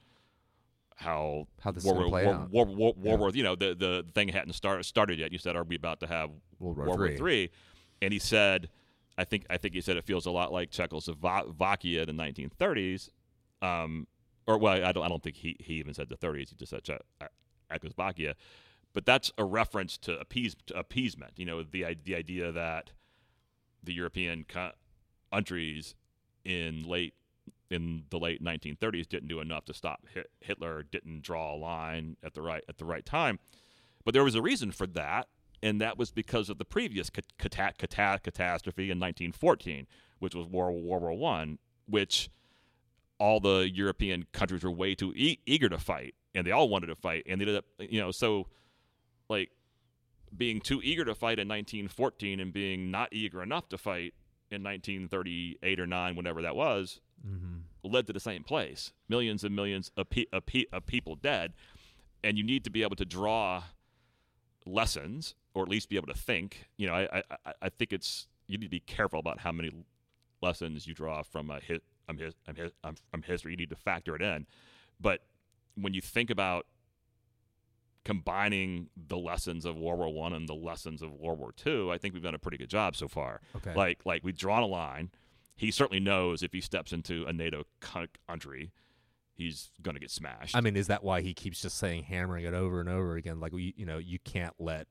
[1.01, 2.49] how How this gonna War, play War, out.
[2.51, 3.09] War, War, Yeah.
[3.09, 5.31] World War, you know, the the thing hadn't started started yet.
[5.31, 7.17] You said, "Are we about to have World War War Three.
[7.17, 7.49] Three?"
[8.01, 8.69] And he said,
[9.17, 13.09] "I think I think he said it feels a lot like Czechoslovakia in the 1930s."
[13.61, 14.07] Um,
[14.47, 16.49] or well, I don't I don't think he, he even said the 30s.
[16.49, 17.01] He just said Czech-
[17.71, 18.35] Czechoslovakia,
[18.93, 21.33] but that's a reference to appease to appeasement.
[21.37, 22.91] You know, the the idea that
[23.83, 24.71] the European co-
[25.31, 25.95] countries
[26.43, 27.13] in late
[27.71, 30.05] in the late 1930s didn't do enough to stop
[30.39, 33.39] Hitler, didn't draw a line at the right at the right time.
[34.03, 35.27] But there was a reason for that,
[35.61, 39.87] and that was because of the previous cat- cata- cata- catastrophe in 1914,
[40.19, 42.29] which was World War War One, which
[43.19, 46.87] all the European countries were way too e- eager to fight, and they all wanted
[46.87, 48.47] to fight, and they ended up, you know, so
[49.29, 49.51] like
[50.35, 54.13] being too eager to fight in 1914 and being not eager enough to fight
[54.49, 57.91] in 1938 or 9 whenever that was Mm-hmm.
[57.93, 61.53] led to the same place millions and millions of, pe- of, pe- of people dead
[62.23, 63.63] and you need to be able to draw
[64.65, 68.27] lessons or at least be able to think you know i i, I think it's
[68.47, 69.71] you need to be careful about how many
[70.41, 73.69] lessons you draw from a hit um, his, um, his, um, from history you need
[73.69, 74.47] to factor it in
[74.99, 75.21] but
[75.75, 76.65] when you think about
[78.03, 81.97] combining the lessons of World War One and the lessons of World War Two, I
[81.97, 83.41] think we've done a pretty good job so far.
[83.55, 83.73] Okay.
[83.75, 85.11] Like like we've drawn a line.
[85.61, 87.63] He certainly knows if he steps into a NATO
[88.27, 88.71] country,
[89.35, 90.55] he's going to get smashed.
[90.55, 93.39] I mean, is that why he keeps just saying, hammering it over and over again?
[93.39, 94.87] Like, we, you know, you can't let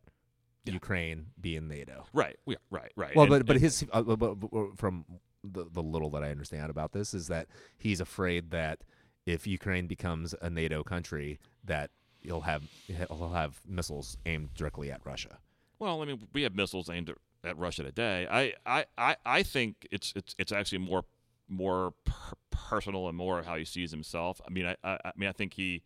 [0.65, 0.75] Yeah.
[0.75, 2.07] Ukraine be in NATO.
[2.13, 3.17] right, yeah, right, right.
[3.17, 5.05] Well, And- but but and- his uh, but, but from
[5.43, 8.83] the the little that I understand about this is that he's afraid that
[9.27, 15.01] if Ukraine becomes a NATO country, that he'll have he'll have missiles aimed directly at
[15.05, 15.39] Russia.
[15.79, 18.27] Well, I mean, we have missiles aimed at, at Russia today.
[18.31, 21.05] I, I, I, I think it's it's it's actually more
[21.49, 24.41] more per- personal and more how he sees himself.
[24.47, 25.83] I mean, I, I, I mean, I think he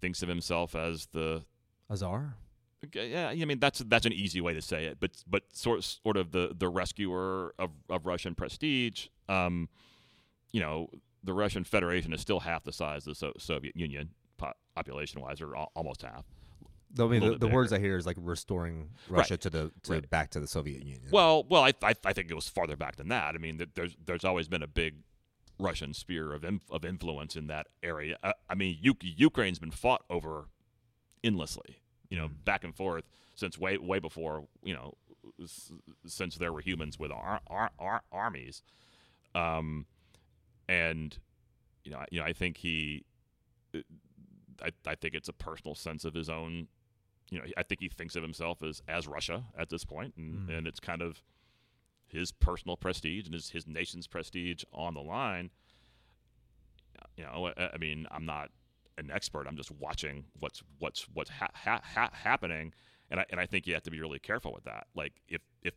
[0.00, 1.44] thinks of himself as the
[1.94, 2.34] czar.
[2.94, 6.16] Yeah, I mean that's that's an easy way to say it, but but sort sort
[6.16, 9.08] of the the rescuer of, of Russian prestige.
[9.28, 9.68] Um,
[10.52, 10.88] you know,
[11.24, 14.10] the Russian Federation is still half the size of the so- Soviet Union
[14.74, 16.24] population wise, or al- almost half.
[16.98, 20.10] I mean, the, the words I hear is like restoring Russia to the to Right.
[20.10, 21.08] back to the Soviet Union.
[21.10, 23.34] Well, well, I, I I think it was farther back than that.
[23.34, 24.96] I mean, there's there's always been a big
[25.58, 28.16] Russian sphere of inf- of influence in that area.
[28.22, 30.46] I, I mean, U- Ukraine's been fought over
[31.24, 32.44] endlessly, you know, mm.
[32.44, 34.94] back and forth since way way before you know,
[35.42, 35.72] s-
[36.06, 38.62] since there were humans with ar- ar- ar- armies,
[39.34, 39.84] um,
[40.68, 41.18] and
[41.84, 43.04] you know, I, you know, I think he,
[43.74, 43.80] uh,
[44.62, 46.68] I I think it's a personal sense of his own.
[47.30, 50.48] You know, I think he thinks of himself as as Russia at this point, and,
[50.48, 50.58] Mm.
[50.58, 51.22] and it's kind of
[52.06, 55.50] his personal prestige and his his nation's prestige on the line.
[57.16, 58.50] You know, I, I mean, I'm not
[58.96, 59.46] an expert.
[59.46, 62.72] I'm just watching what's what's what's ha- ha- ha- happening,
[63.10, 64.86] and I and I think you have to be really careful with that.
[64.94, 65.74] Like if if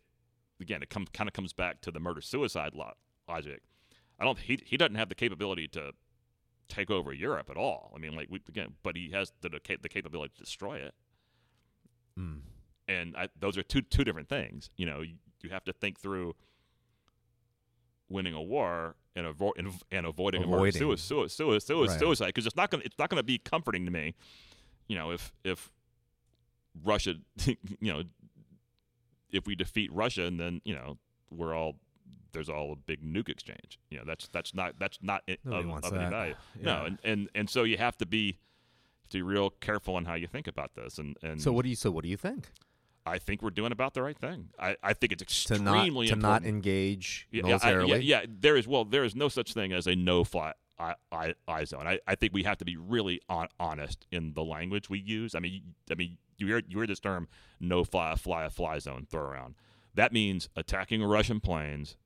[0.60, 2.94] again, it comes kind of comes back to the murder suicide lo-
[3.28, 3.62] logic.
[4.20, 4.38] I don't.
[4.40, 5.92] He he doesn't have the capability to
[6.68, 7.92] take over Europe at all.
[7.96, 9.60] I mean, like we again, but he has the the,
[9.90, 10.94] capability to destroy it.
[12.91, 14.69] And I, those are two two different things.
[14.77, 16.36] You know, you, you have to think through
[18.10, 20.82] winning a war and, avo- and, and avoiding, Avoiding.
[20.82, 21.99] a murder suicide suicide Right.
[21.99, 24.13] suicide because it's not going it's not going to be comforting to me.
[24.88, 25.71] You know, if if
[26.84, 28.04] Russia, you know,
[29.32, 30.97] if we defeat Russia and then you know
[31.30, 31.77] we're all
[32.34, 33.80] there's all a big nuke exchange.
[33.89, 36.36] You know, that's that's not that's not Nobody of, of any value.
[36.60, 36.65] Yeah.
[36.65, 38.38] No, and, and and so you have to be
[39.10, 40.97] to be real careful on how you think about this.
[40.97, 42.51] And and So what do you so what do you think?
[43.06, 44.50] I think we're doing about the right thing.
[44.60, 45.24] I, I think it's To
[45.56, 46.22] extremely not to important.
[46.22, 47.90] not engage yeah, yeah, I- militarily.
[48.04, 50.96] yeah, yeah, there is well, there is no such thing as a no fly I,
[51.12, 51.86] I, I zone.
[51.88, 55.36] I, I think we have to be really on, honest in the language we use.
[55.36, 55.62] I mean, you-
[55.92, 57.28] I mean, you hear you hear this term
[57.60, 59.56] no fly fly fly zone throw around.
[59.94, 61.98] That means attacking Russian planes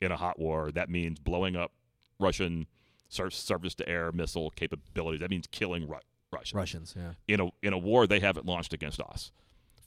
[0.00, 0.70] in a hot war.
[0.72, 1.72] That means blowing up
[2.18, 2.66] Russian
[3.08, 5.20] sur- surface to air missile capabilities.
[5.20, 5.98] That means killing Ru-
[6.32, 7.12] Russia Russians, yeah.
[7.28, 9.30] in a in a war they haven't launched against us.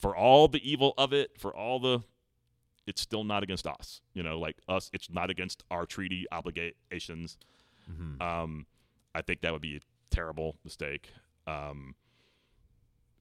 [0.02, 2.00] For all the evil of it, for all the
[2.88, 4.02] it's still not against us.
[4.16, 7.38] You know, like us, it's not against our treaty obligations.
[7.86, 8.66] hmm Um,
[9.14, 11.10] I think that would be a terrible mistake.
[11.46, 11.96] Um,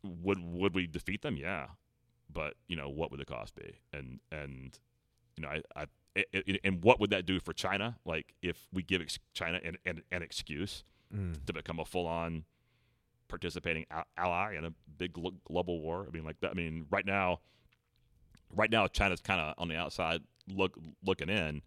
[0.03, 1.37] would would we defeat them?
[1.37, 1.67] Yeah,
[2.33, 3.75] but you know what would the cost be?
[3.93, 4.79] And and
[5.37, 5.63] you know I.
[5.77, 5.87] I
[6.65, 7.97] and what would that do for China?
[8.05, 9.01] Like if we give
[9.33, 10.83] China an, an, an excuse
[11.15, 11.45] Mm.
[11.47, 12.45] to become a full-on
[13.31, 13.87] participating
[14.19, 15.13] ally in a big
[15.47, 16.05] global war.
[16.07, 16.51] I mean, like that.
[16.51, 17.41] I mean, right now,
[18.55, 21.63] right now, China's kind of on the outside look looking in.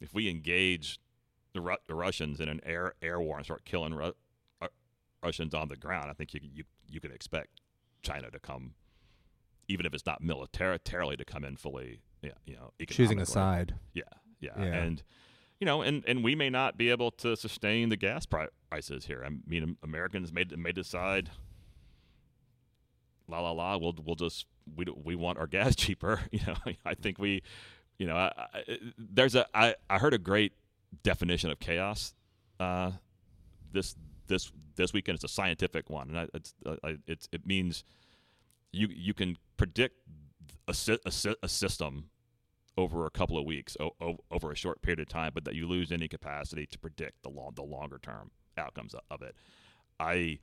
[0.00, 0.98] If we engage
[1.54, 4.12] the, Ru- the Russians in an air air war and start killing Ru-
[4.60, 4.68] uh,
[5.22, 7.60] Russians on the ground, I think you you you can expect
[8.02, 8.74] China to come,
[9.68, 12.00] even if it's not militarily, to come in fully.
[12.22, 13.74] Yeah, you know, choosing a side.
[13.94, 14.02] Yeah,
[14.40, 14.64] yeah, Yeah.
[14.64, 15.02] and
[15.60, 19.04] you know, and and we may not be able to sustain the gas pri- prices
[19.04, 19.22] here.
[19.24, 21.30] I mean, Americans may may decide,
[23.28, 26.20] la la la, we'll we'll just we we want our gas cheaper.
[26.32, 27.42] You know, I think we,
[27.98, 30.52] you know, I, I, there's a I I heard a great
[31.02, 32.14] definition of chaos,
[32.58, 32.92] uh,
[33.70, 33.94] this
[34.28, 35.16] this this weekend.
[35.16, 37.84] It's a scientific one, and I, it's uh, I, it's it means
[38.72, 39.96] you you can predict
[40.68, 42.09] a, a, a system
[42.80, 45.54] over a couple of weeks, o- o- over a short period of time, but that
[45.54, 49.34] you lose any capacity to predict the long, the longer term outcomes of it.
[49.98, 50.38] I,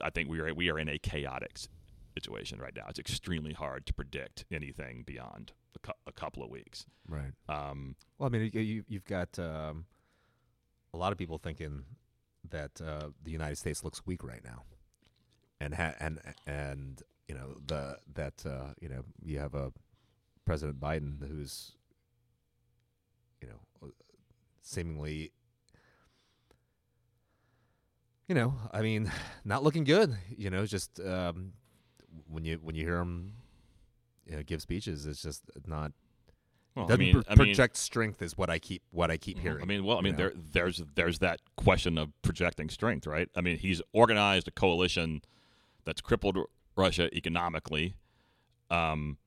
[0.00, 1.58] I think we are we are in a chaotic
[2.14, 2.84] situation right now.
[2.88, 6.86] It's extremely hard to predict anything beyond a, cou- a couple of weeks.
[7.08, 7.32] Right.
[7.48, 9.86] Um, Well, I mean, you you've got um,
[10.92, 11.84] a lot of people thinking
[12.50, 14.64] that uh, the United States looks weak right now,
[15.60, 19.72] and ha- and and you know the that uh, you know you have a
[20.44, 21.72] President Biden who's
[23.40, 23.90] you know
[24.62, 25.32] seemingly
[28.28, 29.10] you know I mean
[29.44, 30.16] not looking good.
[30.36, 31.52] You know, just um,
[32.28, 33.34] when you when you hear him
[34.26, 35.92] you know, give speeches, it's just not
[36.74, 39.16] well, I doesn't mean, pro- I mean, project strength is what I keep what I
[39.16, 39.42] keep Mhm.
[39.42, 39.62] hearing.
[39.62, 40.30] I mean, well, I mean, know?
[40.30, 43.28] there, there's there's that question of projecting strength, right?
[43.36, 45.22] I mean, he's organized a coalition
[45.84, 46.38] that's crippled
[46.76, 47.96] Russia economically.
[48.70, 49.18] Um,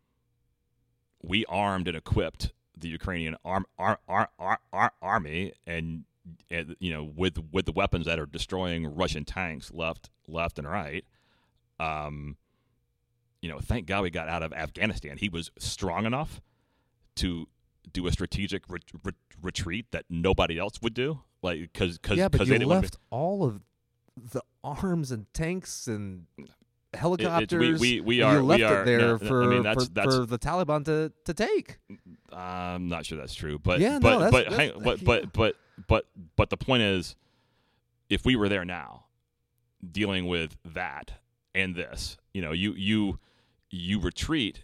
[1.21, 6.03] we armed and equipped the Ukrainian arm, ar, ar, ar, ar, army, and,
[6.49, 10.69] and you know, with with the weapons that are destroying Russian tanks left left and
[10.69, 11.05] right.
[11.79, 12.37] Um,
[13.41, 15.17] you know, thank God we got out of Afghanistan.
[15.17, 16.41] He was strong enough
[17.15, 17.47] to
[17.91, 22.27] do a strategic re- re- retreat that nobody else would do, like because because yeah,
[22.27, 23.61] but you didn't left all of
[24.15, 26.25] the arms and tanks and
[26.93, 27.79] It- helicopters.
[27.79, 29.63] we, we, we are you left we are it there no, no, for, I mean
[29.63, 31.79] that's for, that's for the Taliban to, to take.
[32.31, 35.33] I'm not sure that's true, but Yeah, no, but that's- but, that's- hang, but, but
[35.33, 35.55] but
[35.87, 37.15] but but the point is,
[38.09, 39.05] if we were there now,
[39.91, 41.13] dealing with that
[41.53, 43.19] and this, you know, you you
[43.69, 44.63] you retreat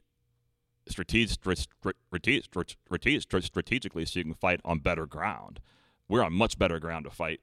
[0.87, 5.59] strategic, strategic, strategically so you can fight on better ground.
[6.09, 7.41] We're on much better ground to fight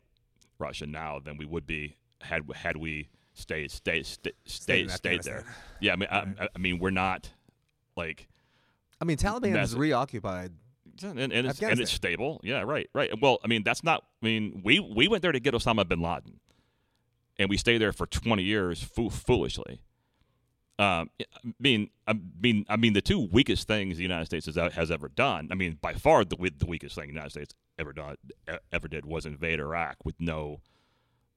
[0.59, 5.23] Russia now than we would be had had we stayed stayed stayed in stayed, stayed
[5.23, 5.45] there.
[5.81, 7.31] Yeah, I mean, I, I mean, we're not
[7.97, 8.29] like
[9.01, 9.79] I mean, Taliban has Massive.
[9.79, 10.53] reoccupied.
[11.03, 12.40] and, and, it's, and it's stable.
[12.43, 13.11] Yeah, right, right.
[13.21, 14.05] Well, I mean, that's not.
[14.23, 16.38] I mean, we we went there to get Osama bin Laden,
[17.38, 19.81] and we stayed there for twenty years foo- foolishly.
[20.79, 24.57] Um, I mean, I mean, I mean, the two weakest things the United States has,
[24.57, 25.49] has ever done.
[25.51, 28.16] I mean, by far the the weakest thing the United States ever done
[28.51, 30.61] e- ever did was invade Iraq with no,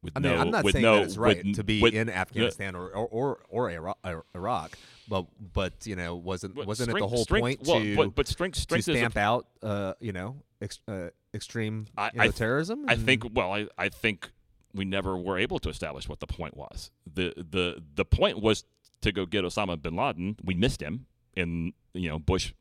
[0.03, 1.93] with I mean, no, I'm not saying no, that it's right with- to be with-
[1.93, 6.89] in Afghanistan or or or, or Ira- Ira- Iraq, but but you know, wasn't wasn't
[6.91, 9.47] it the whole strength- point well, to but, but strength to strength a stamp out
[9.61, 12.85] uh, you know ex- uh, extreme I- you know, I terrorism?
[12.87, 13.23] I think.
[13.33, 14.29] Well, I, I think
[14.73, 16.91] we never were able to establish what the point was.
[17.11, 18.65] the the The point was
[19.01, 20.37] to go get Osama bin Laden.
[20.43, 22.53] We missed him, and you know Bush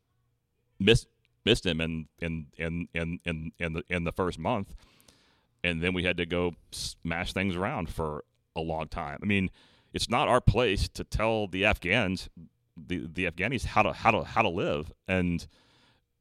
[0.79, 1.07] missed
[1.45, 4.75] missed him in in in in in in the in the first month,
[5.65, 8.25] and then we had to go smash things around for
[8.57, 9.19] a long time.
[9.23, 9.51] I mean,
[9.93, 12.29] it's not our place to tell the Afghans
[12.77, 15.47] the the Afghanis how to how to how to live, and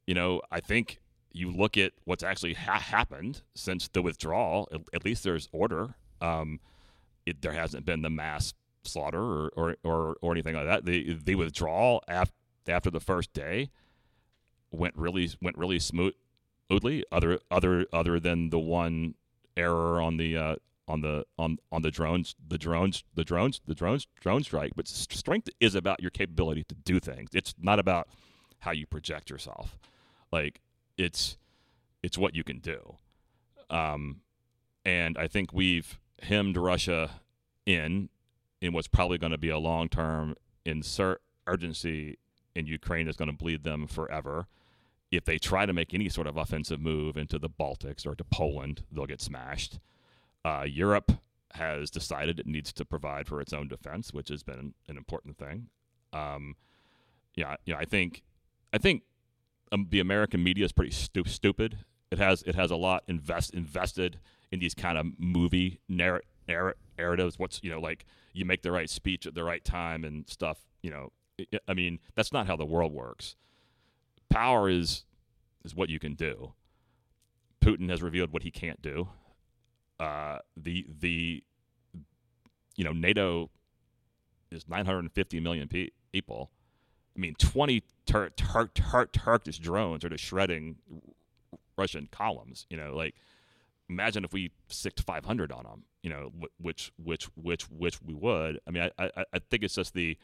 [0.06, 0.99] you know I think
[1.32, 4.67] you look at what's actually ha- happened since the withdrawal.
[4.71, 5.95] At, at least there's order.
[6.19, 6.60] Um,
[7.25, 10.86] it, there hasn't been the mass slaughter or, or, or, or anything like that.
[10.86, 12.32] The the withdrawal af-
[12.67, 13.69] after the first day
[14.71, 17.06] went really went really smoothly.
[17.12, 19.15] Other other other than the one
[19.58, 20.56] error on the uh,
[20.88, 24.74] on the on on the drones the drones the drones the drones drone strike.
[24.76, 27.30] But strength is about your capability to do things.
[27.34, 28.08] It's not about
[28.60, 29.78] how you project yourself.
[30.32, 30.62] Like
[30.98, 31.38] it's
[32.04, 32.96] it's what you can do.
[33.70, 34.22] Um,
[34.86, 37.22] and I think we've hemmed Russia
[37.66, 38.10] in
[38.62, 40.36] in what's probably going to be a long term
[40.66, 42.18] insurgency
[42.56, 44.48] in Ukraine is going to bleed them forever.
[45.12, 48.24] If they try to make any sort of offensive move into the Baltics or to
[48.24, 49.80] Poland, they'll get smashed.
[50.45, 51.12] Uh, Europe
[51.55, 55.38] has decided it needs to provide for its own defense, which has been an important
[55.38, 55.68] thing.
[56.14, 56.55] Um,
[57.36, 58.24] yeah, yeah, I think,
[58.74, 59.03] I think
[59.72, 61.80] um, the American media is pretty stu- stupid.
[62.09, 64.20] It has it has a lot invest invested
[64.51, 67.39] in these kind of movie narr- narr- narratives.
[67.39, 70.59] What's you know like you make the right speech at the right time and stuff.
[70.82, 71.12] You know,
[71.68, 73.36] I mean that's not how the world works.
[74.32, 75.03] Power is
[75.63, 76.53] is what you can do.
[77.63, 79.09] Putin has revealed what he can't do.
[79.99, 81.43] Uh, the the
[82.75, 83.49] you know, NATO
[84.51, 86.49] is 950 million pe- people.
[87.15, 90.77] I mean, 20 Tur- Tur- Tur- Turkish drones are just shredding
[91.77, 92.65] Russian columns.
[92.69, 93.15] You know, like
[93.89, 95.84] imagine if we sicked 500 on them.
[96.01, 98.59] You know, wh- which which which which we would.
[98.67, 100.17] I mean, I I, I think it's just the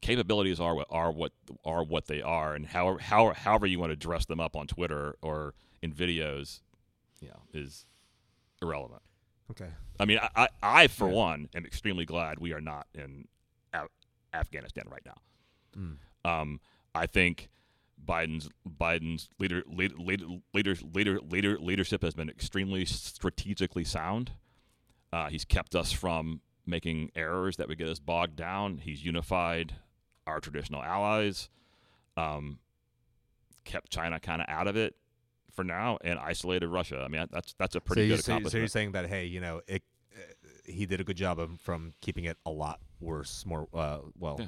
[0.00, 1.32] capabilities are what are what
[1.64, 4.66] are what they are, and however how, however you want to dress them up on
[4.66, 6.60] Twitter or in videos,
[7.20, 7.84] you know, is
[8.62, 9.02] irrelevant.
[9.50, 9.68] Okay.
[10.00, 11.14] I mean, I, I, I for Yeah.
[11.14, 13.28] one, am extremely glad we are not in
[13.72, 13.88] Af-
[14.34, 15.16] Afghanistan right now.
[15.78, 15.96] Mm.
[16.28, 16.60] Um,
[16.94, 17.48] I think
[18.04, 24.32] Biden's Biden's leader, leader, leader, leader, leader, leader, leadership has been extremely strategically sound.
[25.12, 28.78] Uh, he's kept us from making errors that would get us bogged down.
[28.78, 29.74] He's unified
[30.26, 31.48] our traditional allies,
[32.16, 32.58] um,
[33.64, 34.96] kept China kind of out of it
[35.54, 37.02] for now, and isolated Russia.
[37.04, 38.60] I mean, that's that's a pretty so, good you, so, accomplishment.
[38.60, 39.82] you're saying that hey, you know, it,
[40.14, 40.20] uh,
[40.64, 44.36] he did a good job of from keeping it a lot worse, more uh, well,
[44.40, 44.46] Yeah.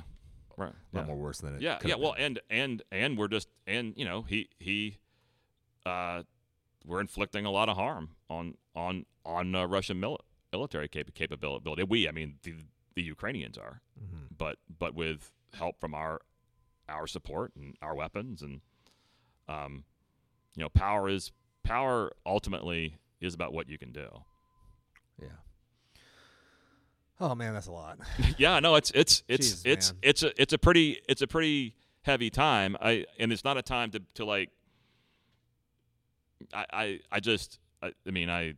[0.56, 0.72] right?
[0.92, 1.04] a lot yeah.
[1.04, 1.62] more worse than it.
[1.62, 2.24] yeah yeah well been.
[2.24, 4.96] and and and we're just and you know he he
[5.86, 6.22] uh
[6.84, 10.20] we're inflicting a lot of harm on on on uh, russian mil-
[10.52, 12.54] military cap- capability we i mean the
[12.94, 14.28] the ukrainians are Mhm.
[14.36, 16.20] but but with help from our
[16.88, 18.60] our support and our weapons and
[19.48, 19.84] um
[20.56, 21.32] you know power is
[21.62, 24.08] power ultimately is about what you can do
[25.20, 25.28] yeah.
[27.20, 27.98] Oh man, that's a lot.
[28.38, 29.98] yeah, no, it's it's it's Jeez, it's man.
[30.02, 32.76] it's a it's a pretty it's a pretty heavy time.
[32.80, 34.50] I and it's not a time to to like.
[36.54, 38.54] I I, I just I, I mean I.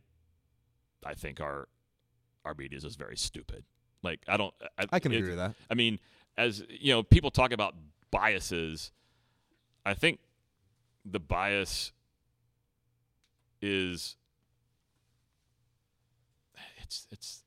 [1.03, 1.67] I think our
[2.57, 3.63] media is very stupid.
[4.03, 4.53] Like I don't.
[4.77, 5.55] I, I can it- agree with that.
[5.69, 5.99] I mean,
[6.37, 7.75] as you know, people talk about
[8.11, 8.91] biases.
[9.85, 10.19] I think
[11.05, 11.91] the bias
[13.61, 14.15] is
[16.81, 17.43] it's it's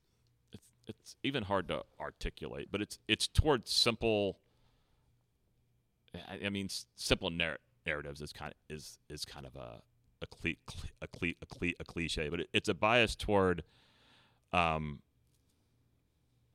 [0.52, 4.38] it's it's even hard to articulate, but it's it's towards simple.
[6.14, 9.82] I, I mean, simple narr- narratives is kind of is is kind of a
[10.22, 10.26] a
[11.02, 13.62] a, cle- a, cle- a cliche, but it, it's a bias toward
[14.54, 15.00] um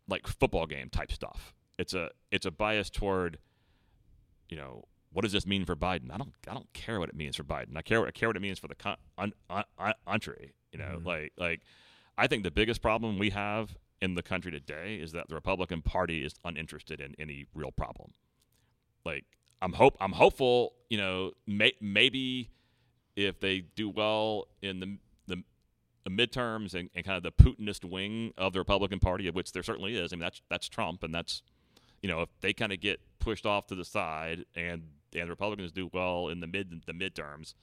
[0.07, 1.53] like football game type stuff.
[1.77, 3.37] It's a it's a bias toward
[4.49, 6.11] you know what does this mean for Biden?
[6.11, 7.75] I don't I don't care what it means for Biden.
[7.75, 10.53] I care what I care what it means for the con- un, un, un, country.
[10.71, 11.05] You know, Mhm.
[11.05, 11.61] like like
[12.17, 15.81] I think the biggest problem we have in the country today is that the Republican
[15.81, 18.13] Party is uninterested in any real problem.
[19.05, 19.25] Like
[19.61, 20.73] I'm hope I'm hopeful.
[20.89, 22.49] You know, may, maybe
[23.15, 24.97] if they do well in the
[26.07, 29.63] midterms and, and kind of the Putinist wing of the Republican Party, of which there
[29.63, 30.13] certainly is.
[30.13, 31.41] I mean, that's that's Trump, and that's
[32.01, 34.83] you know if they kind of get pushed off to the side and
[35.13, 37.53] and the Republicans do well in the mid the midterms,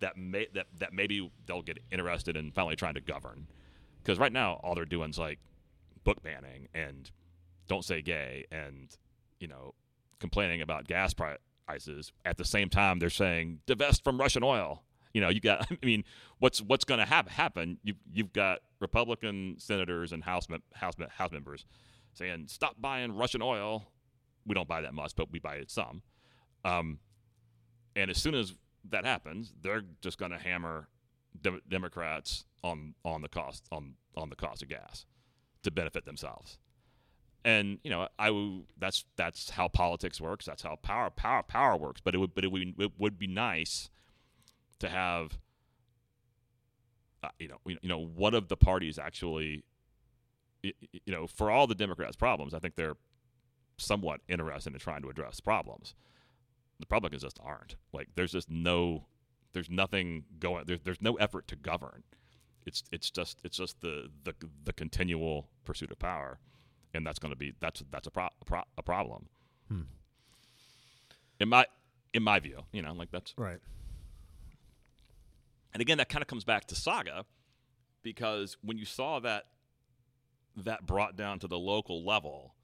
[0.00, 3.46] that may that that maybe they'll get interested in finally trying to govern.
[4.02, 5.38] Because right now all they're doing is like
[6.04, 7.10] book banning and
[7.68, 8.96] don't say gay and
[9.38, 9.74] you know
[10.18, 14.82] complaining about gas prices at the same time they're saying divest from Russian oil.
[15.12, 15.66] You know, you got.
[15.70, 16.04] I mean,
[16.38, 17.78] what's what's going to happen?
[17.82, 21.64] You you've got Republican senators and House House House members
[22.14, 23.84] saying stop buying Russian oil.
[24.46, 26.02] We don't buy that much, but we buy it some.
[26.64, 26.98] Um,
[27.94, 28.54] and as soon as
[28.90, 30.88] that happens, they're just going to hammer
[31.40, 35.06] Dem- Democrats on on the cost on on the cost of gas
[35.62, 36.58] to benefit themselves.
[37.44, 40.44] And you know, I w- that's that's how politics works.
[40.44, 42.00] That's how power power power works.
[42.02, 43.90] But it would but it would, it would be nice
[44.82, 45.38] to have
[47.22, 49.64] uh, you know you know one of the parties actually
[50.62, 50.72] you
[51.06, 52.96] know for all the Democrats' problems, I think they're
[53.78, 55.94] somewhat interested in trying to address problems.
[56.78, 57.76] The Republicans just aren't.
[57.92, 59.06] Like there's just no
[59.52, 62.02] there's nothing going there's there's no effort to govern.
[62.66, 66.38] It's it's just it's just the the the continual pursuit of power,
[66.92, 69.26] and that's going to be that's that's a pro, a, pro, a problem.
[69.68, 69.82] Hmm.
[71.38, 71.66] In my
[72.12, 73.58] in my view, you know, like that's Right.
[75.72, 77.24] And again, that kind of comes back to Saga,
[78.02, 79.44] because when you saw that
[80.56, 82.54] that brought down to the local level,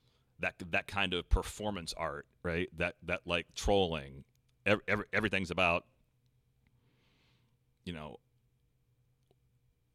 [0.41, 2.69] that that kind of performance art, right?
[2.77, 4.25] That that like trolling,
[4.67, 5.85] every, every, everything's about,
[7.85, 8.17] you know,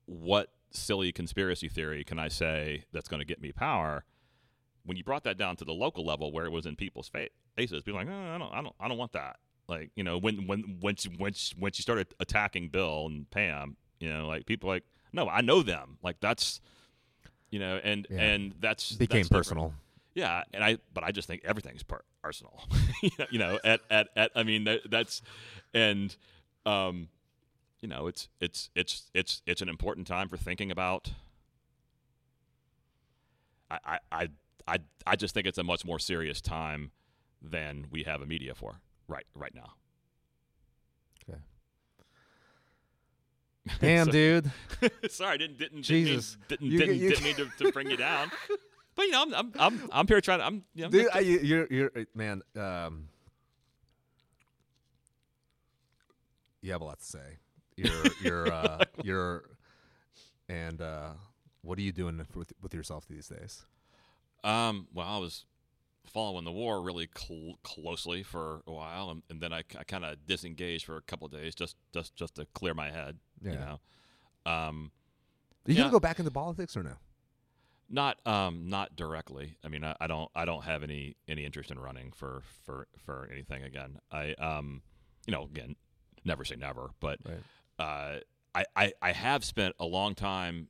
[0.06, 4.06] what silly conspiracy theory can I say that's going to get me power?
[4.86, 7.30] When you brought that down to the local level, where it was in people's fa-
[7.56, 9.38] faces, people like, oh, I don't, I don't, I don't want that.
[9.68, 14.10] Like, you know, when when once once once you started attacking Bill and Pam, you
[14.12, 14.84] know, like people like,
[15.14, 15.98] no, I know them.
[16.04, 16.60] Like that's,
[17.50, 18.22] you know, and Yeah.
[18.22, 19.46] and that's Became that's different.
[19.46, 19.74] personal.
[20.16, 22.62] Yeah, and I but I just think everything's per- personal.
[23.02, 25.22] You know- you know, at, at at I mean that, that's
[25.74, 26.16] and
[26.66, 27.08] um
[27.82, 31.12] you know, it's it's it's it's it's an important time for thinking about
[33.72, 34.28] I, I, I,
[34.68, 36.92] I, I just think it's a much more serious time
[37.42, 38.80] than we have a media for
[39.14, 39.74] right right now.
[43.80, 44.52] Damn, dude.
[45.10, 46.36] Sorry, didn't didn't Jesus.
[46.50, 48.32] didn't didn't, didn't mean to, to bring you down.
[48.96, 51.20] But you know, I'm I'm I'm, I'm here trying to I'm you know, Dude, I,
[51.22, 52.44] you- you're you're uh, man.
[52.56, 53.08] Um,
[56.62, 57.38] you have a lot to say.
[57.76, 59.46] You're you're uh, you're,
[60.48, 61.10] and uh,
[61.64, 63.64] what are you doing with with yourself these days?
[64.44, 65.46] Um, well, I was
[66.06, 70.26] following the war really cl- closely for a while, and, and then I, kind of
[70.26, 73.18] disengaged for a couple of days just just just to clear my head.
[73.42, 73.60] You Yeah.
[74.46, 74.92] know, um,
[75.68, 75.84] Are you Yeah.
[75.84, 76.98] gonna go back into politics or no?
[77.90, 79.58] not um not directly.
[79.64, 82.88] I mean, I, I don't I don't have any any interest in running for for
[83.06, 84.00] for anything again.
[84.12, 84.82] I um
[85.28, 85.76] you know again
[86.26, 87.44] never say never, but Right.
[87.80, 88.20] uh,
[88.56, 90.70] I, I I have spent a long time.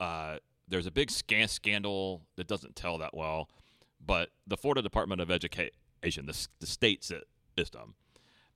[0.00, 3.48] Uh, there's a big scan scandal that doesn't tell that well,
[4.06, 5.72] but the Florida Department of Education,
[6.26, 7.02] the, the state
[7.58, 7.94] system,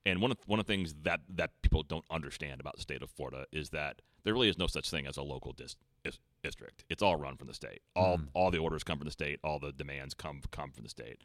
[0.06, 3.02] and one of one of the things that that people don't understand about the state
[3.02, 6.18] of Florida is that there really is no such thing as a local dis- dis-
[6.42, 6.84] district.
[6.88, 7.80] It's all run from the state.
[7.96, 8.28] All Mhm.
[8.34, 9.40] all the orders come from the state.
[9.44, 11.22] All the demands come come from the state.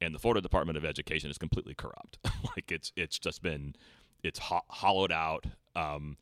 [0.00, 2.18] And the Florida Department of Education is completely corrupt.
[2.56, 3.74] like it's it's just been
[4.22, 5.44] it's ho- hollowed out.
[5.74, 6.16] Um,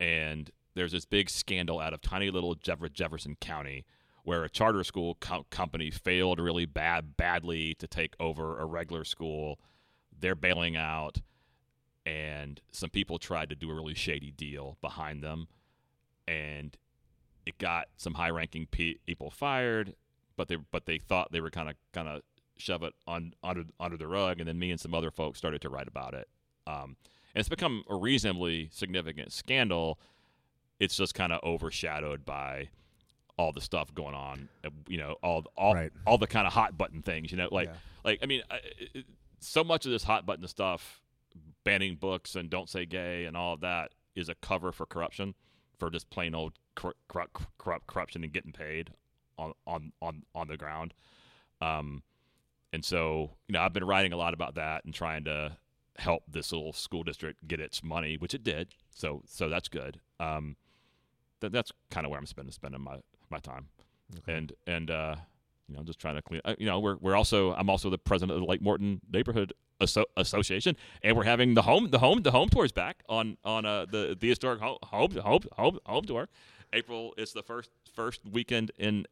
[0.00, 3.84] and there's this big scandal out of tiny little Jeff- Jefferson County
[4.24, 9.04] where a charter school co- company failed really bad badly to take over a regular
[9.04, 9.58] school.
[10.20, 11.18] They're bailing out,
[12.04, 15.48] and some people tried to do a really shady deal behind them,
[16.26, 16.76] and
[17.46, 19.94] it got some high-ranking pe- people fired.
[20.36, 22.22] But they but they thought they were kind of kind of
[22.56, 25.60] shove it on under under the rug, and then me and some other folks started
[25.62, 26.28] to write about it.
[26.66, 26.96] Um,
[27.34, 29.98] and it's become a reasonably significant scandal.
[30.78, 32.68] It's just kind of overshadowed by
[33.38, 34.48] all the stuff going on.
[34.64, 35.92] uh, You know, all all Right.
[36.06, 37.30] all the kind of hot button things.
[37.30, 37.76] You know, like Yeah.
[38.04, 38.60] like I mean, I,
[38.94, 39.06] it,
[39.40, 41.00] so much of this hot button stuff,
[41.64, 45.34] banning books and don't say gay and all of that is a cover for corruption,
[45.78, 48.90] for just plain old cor- corrupt, corrupt corruption and getting paid
[49.38, 50.92] on on on on the ground.
[51.60, 52.02] Um,
[52.72, 55.56] and so you know, I've been writing a lot about that and trying to
[55.96, 58.74] help this little school district get its money, which it did.
[58.90, 60.00] So so that's good.
[60.18, 60.56] Um,
[61.40, 62.98] that that's kind of where I'm spending spending my
[63.30, 63.68] my time
[64.18, 64.34] Okay.
[64.34, 65.16] and and uh,
[65.68, 66.40] you know, just trying to clean.
[66.44, 69.52] Uh, you know, we're we're also I'm also the president of the Lake Morton Neighborhood
[69.80, 73.64] Asso- Association, and we're having the home the home the home tours back on on
[73.66, 76.28] uh, the the historic home home home home, home tour.
[76.72, 79.06] April is the first first weekend in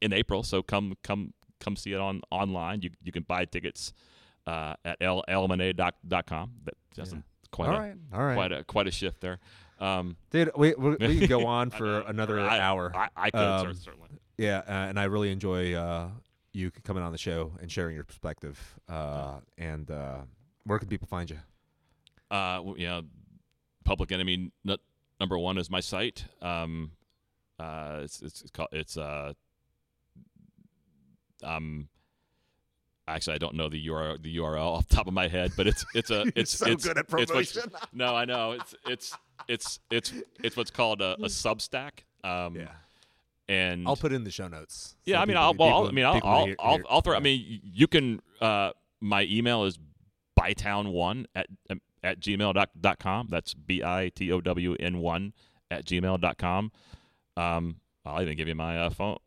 [0.00, 2.80] in April, so come come come see it on online.
[2.82, 3.92] You you can buy tickets
[4.46, 6.50] uh, at llemonade.com.
[6.64, 7.18] That, that's Yeah.
[7.50, 9.38] quite all a right, all right, quite a quite a shift there.
[9.80, 10.50] Um, dude.
[10.56, 12.92] We we, we could go on for another I- hour.
[12.94, 14.08] I, I could Um, certainly.
[14.36, 16.08] Yeah, uh, and I really enjoy uh,
[16.52, 18.58] you coming on the show and sharing your perspective.
[18.88, 20.18] Uh, and uh,
[20.64, 21.38] where can people find you?
[22.30, 23.02] Uh, w- you know,
[23.84, 24.76] Public Enemy n-
[25.18, 26.24] number one is my site.
[26.42, 26.92] Um,
[27.58, 29.32] uh, it's it's, it's called it's uh,
[31.42, 31.88] um,
[33.06, 35.66] actually I don't know the URL the URL off the top of my head, but
[35.66, 37.58] it's it's a it's it's good at it's what's-
[37.92, 39.16] no, I know it's it's
[39.46, 40.12] it's it's
[40.42, 42.00] it's what's called a, a Substack.
[42.24, 42.68] Um, yeah,
[43.48, 44.96] and I'll put it in the show notes.
[45.04, 47.16] yeah, I mean, people- I'll, well, people- I mean, I'll, I'll, hear- I'll, I'll throw.
[47.16, 48.20] I mean, you can.
[48.40, 48.70] Uh,
[49.00, 49.78] my email is
[50.38, 53.28] bitown1 at um, at gmail dot, dot com.
[53.30, 55.32] That's b i t o w n one
[55.70, 56.70] at gmail dot com.
[57.36, 59.18] Um, I'll even give you my uh, phone.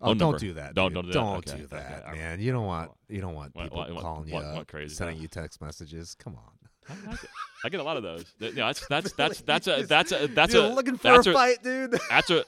[0.00, 0.38] Oh, don't number.
[0.38, 0.74] do that.
[0.74, 1.18] Don't- don't do that.
[1.18, 2.16] Don't Okay, do that, right.
[2.16, 2.40] man.
[2.40, 4.94] You don't want you don't want people what- what- calling what- you, what up, crazy
[4.94, 6.14] sending you text messages.
[6.14, 6.61] Come on.
[6.88, 7.18] I, get-
[7.64, 8.24] I get a lot of those.
[8.40, 11.22] Th- You that's that's that's that's a that's a that's You're a looking for a
[11.24, 11.92] fight, dude.
[12.10, 12.44] that's a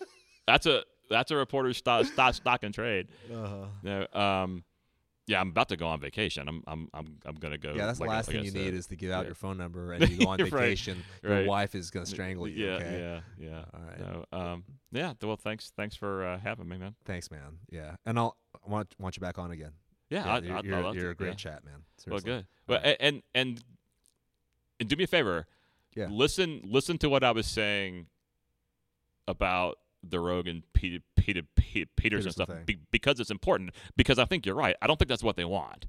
[0.47, 3.09] that's a that's a reporter's stock stock, stock and trade.
[3.33, 3.67] Uh-huh.
[3.83, 4.65] No, um,
[5.27, 6.49] yeah, I'm about to go on vacation.
[6.49, 7.75] I'm I'm I'm I'm gonna go.
[7.75, 9.27] Yeah, that's like the last like thing you need is to give out Yeah.
[9.29, 11.03] your phone number and you go on Right, vacation.
[11.23, 11.47] Your right.
[11.47, 12.67] wife is gonna strangle you.
[12.67, 13.21] Yeah, okay.
[13.39, 13.65] yeah, yeah.
[13.73, 14.01] All right.
[14.33, 15.13] No, um, yeah.
[15.23, 16.95] Well, thanks, thanks for uh, having me, man.
[17.05, 17.59] Thanks, man.
[17.71, 19.71] Yeah, and I'll I want want you back on again.
[20.11, 21.35] Yeah, Yeah, I, you're, I, you're, I love you're to, a great yeah.
[21.35, 21.75] chat, man.
[22.07, 22.31] Well, Seriously.
[22.31, 22.47] good.
[22.69, 22.97] Well, right.
[23.01, 23.65] and and
[24.81, 25.47] and do me a favor.
[25.95, 26.09] Yeah.
[26.11, 28.07] Listen, listen to what I was saying
[29.27, 33.71] about the Rogan Peter Peter, Peter Peterson Peterson stuff be, because it's important.
[33.97, 34.77] Because I think you're right.
[34.83, 35.87] I don't think that's what they want.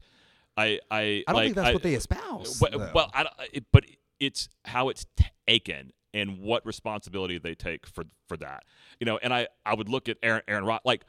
[0.57, 2.61] I I I don't like, think that's I- what they espouse.
[2.61, 3.83] Well, well I it, but
[4.19, 5.05] it's how it's
[5.47, 8.63] taken and what responsibility they take for for that.
[8.99, 11.03] You know, and I I would look at Aaron Aaron Rod like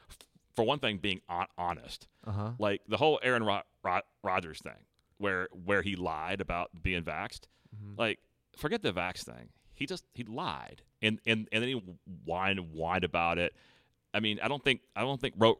[0.55, 2.07] for one thing being hon- honest.
[2.25, 2.51] uh-huh.
[2.59, 4.73] Like the whole Aaron Rod- Rod- Rodgers thing
[5.17, 7.41] where where he lied about being vaxxed.
[7.75, 7.97] Mhm.
[7.97, 8.19] Like
[8.57, 9.49] forget the vax thing.
[9.73, 11.81] He just he lied and and and then he
[12.25, 13.53] whined whined about it.
[14.13, 15.59] I mean, I don't think I don't think Ro-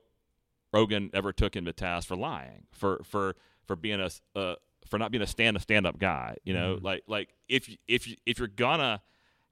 [0.74, 3.36] Rogan ever took him to task for lying, for for
[3.66, 4.55] for being a uh,
[4.88, 6.36] for not being a stand a stand up guy.
[6.43, 6.84] You know, Mhm.
[6.84, 9.01] like like if if if you're gonna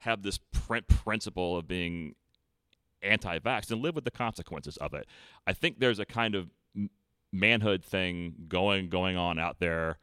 [0.00, 2.14] have this prin- principle of being
[3.02, 5.06] anti-vax, and live with the consequences of it.
[5.46, 6.50] I think there's a kind of
[7.32, 9.98] manhood thing going going on out there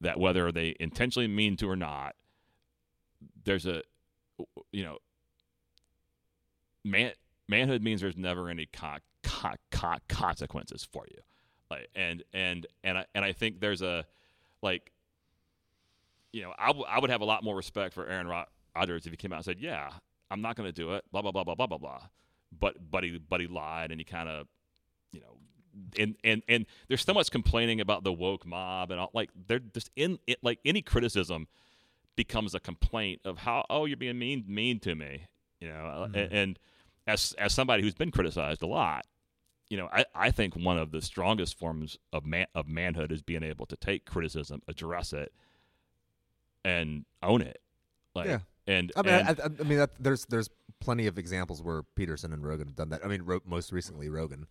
[0.00, 2.14] that whether they intentionally mean to or not,
[3.44, 3.82] there's a
[4.72, 4.98] you know
[6.84, 7.12] man
[7.48, 11.20] manhood means there's never any con- con- con- consequences for you.
[11.70, 14.04] Like and and and I, and I think there's a
[14.62, 14.92] like
[16.32, 19.06] you know I, w- I would have a lot more respect for Aaron Rod- Rodgers
[19.06, 19.90] if he came out and said yeah
[20.30, 22.02] I'm not going to do it blah blah blah blah blah blah blah.
[22.58, 24.46] But but he but he lied and he kind of
[25.12, 25.36] you know
[25.98, 29.58] and and and there's so much complaining about the woke mob and all like they're
[29.58, 31.46] just in it like any criticism
[32.16, 35.26] becomes a complaint of how oh you're being mean mean to me
[35.60, 35.74] you know
[36.10, 36.16] Mhm.
[36.16, 36.58] and, and
[37.06, 39.06] as as somebody who's been criticized a lot
[39.68, 43.20] you know I, I think one of the strongest forms of man of manhood is
[43.22, 45.32] being able to take criticism address it
[46.64, 47.60] and own it
[48.14, 48.38] like Yeah.
[48.66, 50.48] and, I mean, and- I, I, I mean, that, there's there's
[50.80, 53.04] plenty of examples where Peterson and Rogan have done that.
[53.04, 54.46] I mean, Ro- most recently Rogan.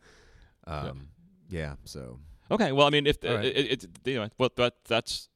[0.67, 1.09] Um,
[1.49, 1.75] yeah.
[1.85, 2.19] So
[2.51, 3.43] okay well I mean if right.
[3.45, 5.29] it, it, you know well that that's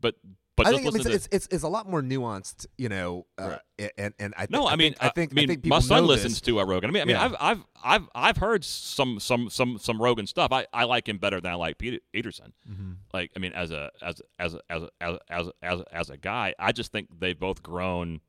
[0.00, 0.16] but
[0.56, 3.24] but I just think I it's, it's it's it's a lot more nuanced, you know.
[3.38, 3.56] Uh,
[3.96, 5.80] And and I No, thi- I mean, think, I think I mean, think people my
[5.80, 6.40] son listens this.
[6.42, 6.90] to uh, Rogan.
[6.90, 7.24] I mean, I mean, Yeah.
[7.24, 10.52] I've I've I've I've heard some some some some Rogan stuff.
[10.52, 12.52] I, I like him better than I like Peter, Peterson.
[12.70, 12.96] Mhm.
[13.14, 16.72] Like, I mean, as a as as as as as as as a guy, I
[16.72, 18.20] just think they've both grown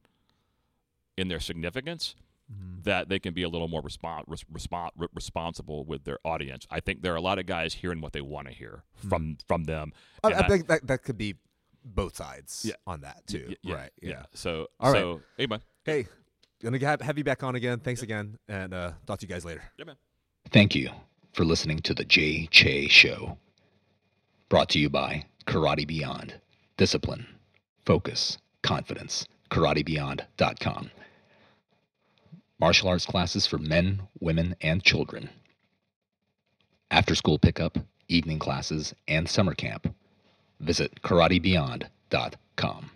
[1.18, 2.16] in their significance
[2.52, 2.84] Mhm.
[2.84, 6.68] that they can be a little more respon res- respon re- responsible with their audience.
[6.70, 9.38] I think there are a lot of guys hearing what they want to hear from
[9.48, 9.94] from them.
[10.24, 11.36] I, I think that that could be
[11.86, 12.76] both sides Yeah.
[12.86, 13.46] on that too.
[13.50, 13.91] Y- yeah, right.
[14.02, 14.26] Yeah.
[14.34, 15.00] So All right.
[15.00, 16.08] so anyway, Hey,
[16.62, 17.80] gonna have, have you back on again.
[17.80, 19.64] Thanks again, and uh, talk to you guys later.
[19.78, 19.96] yeah, man.
[20.52, 20.89] Thank you
[21.34, 23.38] for listening to the Jay Che Show.
[24.50, 26.39] Brought to you by Karate Beyond.
[26.78, 27.26] Discipline,
[27.86, 29.26] focus, confidence.
[29.50, 30.89] KarateBeyond.com.
[32.64, 35.30] Martial arts classes for men, women, and children.
[36.89, 39.93] After school pickup, evening classes, and summer camp.
[40.61, 42.91] Visit KarateBeyond.com.